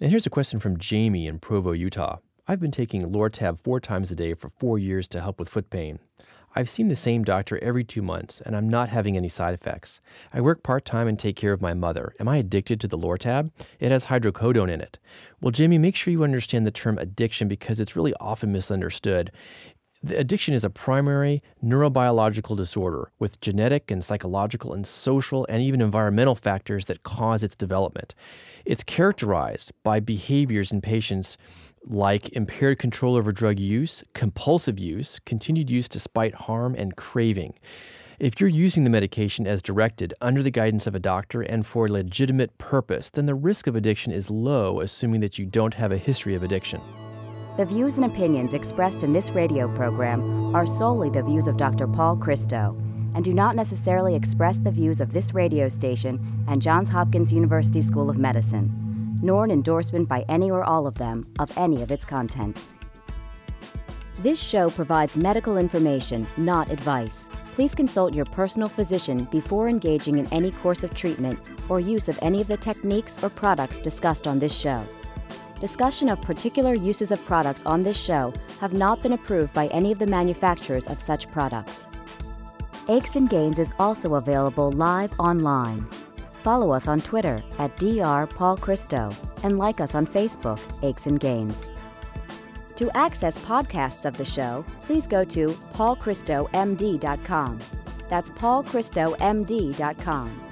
And 0.00 0.10
here's 0.10 0.26
a 0.26 0.30
question 0.30 0.60
from 0.60 0.78
Jamie 0.78 1.26
in 1.26 1.38
Provo, 1.38 1.72
Utah. 1.72 2.18
I've 2.50 2.58
been 2.58 2.72
taking 2.72 3.12
Lortab 3.12 3.60
four 3.60 3.78
times 3.78 4.10
a 4.10 4.16
day 4.16 4.34
for 4.34 4.50
four 4.58 4.76
years 4.76 5.06
to 5.10 5.20
help 5.20 5.38
with 5.38 5.48
foot 5.48 5.70
pain. 5.70 6.00
I've 6.56 6.68
seen 6.68 6.88
the 6.88 6.96
same 6.96 7.22
doctor 7.22 7.62
every 7.62 7.84
two 7.84 8.02
months, 8.02 8.40
and 8.40 8.56
I'm 8.56 8.68
not 8.68 8.88
having 8.88 9.16
any 9.16 9.28
side 9.28 9.54
effects. 9.54 10.00
I 10.34 10.40
work 10.40 10.64
part 10.64 10.84
time 10.84 11.06
and 11.06 11.16
take 11.16 11.36
care 11.36 11.52
of 11.52 11.62
my 11.62 11.74
mother. 11.74 12.12
Am 12.18 12.26
I 12.26 12.38
addicted 12.38 12.80
to 12.80 12.88
the 12.88 12.98
Lortab? 12.98 13.52
It 13.78 13.92
has 13.92 14.06
hydrocodone 14.06 14.68
in 14.68 14.80
it. 14.80 14.98
Well, 15.40 15.52
Jamie, 15.52 15.78
make 15.78 15.94
sure 15.94 16.10
you 16.10 16.24
understand 16.24 16.66
the 16.66 16.72
term 16.72 16.98
addiction 16.98 17.46
because 17.46 17.78
it's 17.78 17.94
really 17.94 18.14
often 18.18 18.50
misunderstood. 18.50 19.30
The 20.02 20.16
addiction 20.16 20.54
is 20.54 20.64
a 20.64 20.70
primary 20.70 21.42
neurobiological 21.62 22.56
disorder 22.56 23.12
with 23.18 23.38
genetic 23.42 23.90
and 23.90 24.02
psychological 24.02 24.72
and 24.72 24.86
social 24.86 25.46
and 25.50 25.62
even 25.62 25.82
environmental 25.82 26.34
factors 26.34 26.86
that 26.86 27.02
cause 27.02 27.42
its 27.42 27.54
development. 27.54 28.14
It's 28.64 28.82
characterized 28.82 29.72
by 29.82 30.00
behaviors 30.00 30.72
in 30.72 30.80
patients 30.80 31.36
like 31.84 32.30
impaired 32.30 32.78
control 32.78 33.14
over 33.14 33.30
drug 33.30 33.58
use, 33.58 34.02
compulsive 34.14 34.78
use, 34.78 35.20
continued 35.26 35.70
use 35.70 35.86
despite 35.86 36.34
harm, 36.34 36.74
and 36.78 36.96
craving. 36.96 37.52
If 38.18 38.40
you're 38.40 38.48
using 38.48 38.84
the 38.84 38.90
medication 38.90 39.46
as 39.46 39.60
directed 39.60 40.14
under 40.22 40.42
the 40.42 40.50
guidance 40.50 40.86
of 40.86 40.94
a 40.94 40.98
doctor 40.98 41.42
and 41.42 41.66
for 41.66 41.84
a 41.84 41.90
legitimate 41.90 42.56
purpose, 42.56 43.10
then 43.10 43.26
the 43.26 43.34
risk 43.34 43.66
of 43.66 43.76
addiction 43.76 44.12
is 44.12 44.30
low, 44.30 44.80
assuming 44.80 45.20
that 45.20 45.38
you 45.38 45.44
don't 45.44 45.74
have 45.74 45.92
a 45.92 45.98
history 45.98 46.34
of 46.34 46.42
addiction. 46.42 46.80
The 47.60 47.66
views 47.66 47.96
and 47.96 48.06
opinions 48.06 48.54
expressed 48.54 49.02
in 49.02 49.12
this 49.12 49.32
radio 49.32 49.68
program 49.76 50.56
are 50.56 50.64
solely 50.64 51.10
the 51.10 51.22
views 51.22 51.46
of 51.46 51.58
Dr. 51.58 51.86
Paul 51.86 52.16
Christo 52.16 52.74
and 53.14 53.22
do 53.22 53.34
not 53.34 53.54
necessarily 53.54 54.14
express 54.14 54.58
the 54.58 54.70
views 54.70 54.98
of 54.98 55.12
this 55.12 55.34
radio 55.34 55.68
station 55.68 56.42
and 56.48 56.62
Johns 56.62 56.88
Hopkins 56.88 57.34
University 57.34 57.82
School 57.82 58.08
of 58.08 58.16
Medicine 58.16 59.20
nor 59.22 59.44
an 59.44 59.50
endorsement 59.50 60.08
by 60.08 60.24
any 60.30 60.50
or 60.50 60.64
all 60.64 60.86
of 60.86 60.94
them 60.94 61.22
of 61.38 61.52
any 61.58 61.82
of 61.82 61.90
its 61.90 62.06
content. 62.06 62.58
This 64.20 64.40
show 64.40 64.70
provides 64.70 65.18
medical 65.18 65.58
information, 65.58 66.26
not 66.38 66.70
advice. 66.70 67.28
Please 67.52 67.74
consult 67.74 68.14
your 68.14 68.24
personal 68.24 68.70
physician 68.70 69.24
before 69.30 69.68
engaging 69.68 70.16
in 70.16 70.26
any 70.32 70.50
course 70.50 70.82
of 70.82 70.94
treatment 70.94 71.38
or 71.68 71.78
use 71.78 72.08
of 72.08 72.18
any 72.22 72.40
of 72.40 72.48
the 72.48 72.56
techniques 72.56 73.22
or 73.22 73.28
products 73.28 73.80
discussed 73.80 74.26
on 74.26 74.38
this 74.38 74.54
show. 74.54 74.82
Discussion 75.60 76.08
of 76.08 76.22
particular 76.22 76.72
uses 76.72 77.12
of 77.12 77.22
products 77.26 77.62
on 77.66 77.82
this 77.82 77.98
show 77.98 78.32
have 78.60 78.72
not 78.72 79.02
been 79.02 79.12
approved 79.12 79.52
by 79.52 79.66
any 79.66 79.92
of 79.92 79.98
the 79.98 80.06
manufacturers 80.06 80.86
of 80.86 80.98
such 80.98 81.30
products. 81.30 81.86
Aches 82.88 83.16
and 83.16 83.28
Gains 83.28 83.58
is 83.58 83.74
also 83.78 84.14
available 84.14 84.72
live 84.72 85.12
online. 85.20 85.86
Follow 86.42 86.72
us 86.72 86.88
on 86.88 87.02
Twitter 87.02 87.42
at 87.58 87.76
Dr. 87.76 88.26
Paul 88.26 88.56
Christo 88.56 89.14
and 89.42 89.58
like 89.58 89.82
us 89.82 89.94
on 89.94 90.06
Facebook, 90.06 90.58
Aches 90.82 91.04
and 91.04 91.20
Gains. 91.20 91.66
To 92.76 92.90
access 92.96 93.38
podcasts 93.40 94.06
of 94.06 94.16
the 94.16 94.24
show, 94.24 94.64
please 94.80 95.06
go 95.06 95.24
to 95.24 95.48
paulchristomd.com. 95.74 97.58
That's 98.08 98.30
paulchristomd.com. 98.30 100.46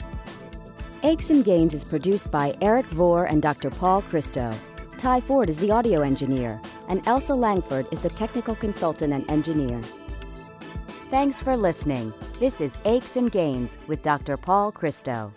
Aches 1.03 1.31
and 1.31 1.45
Gains 1.45 1.73
is 1.73 1.85
produced 1.85 2.31
by 2.31 2.55
Eric 2.61 2.85
Vore 2.87 3.25
and 3.25 3.41
Dr. 3.41 3.71
Paul 3.71 4.03
Christo. 4.03 4.53
Ty 4.99 5.21
Ford 5.21 5.49
is 5.49 5.59
the 5.59 5.71
audio 5.71 6.03
engineer, 6.03 6.61
and 6.89 7.07
Elsa 7.07 7.33
Langford 7.33 7.87
is 7.93 8.03
the 8.03 8.09
technical 8.09 8.57
consultant 8.57 9.13
and 9.13 9.31
engineer. 9.31 9.81
Thanks 11.09 11.41
for 11.41 11.57
listening. 11.57 12.13
This 12.41 12.61
is 12.61 12.73
Aches 12.85 13.17
and 13.17 13.31
Gains 13.31 13.77
with 13.87 14.03
Dr. 14.03 14.37
Paul 14.37 14.73
Christo. 14.73 15.33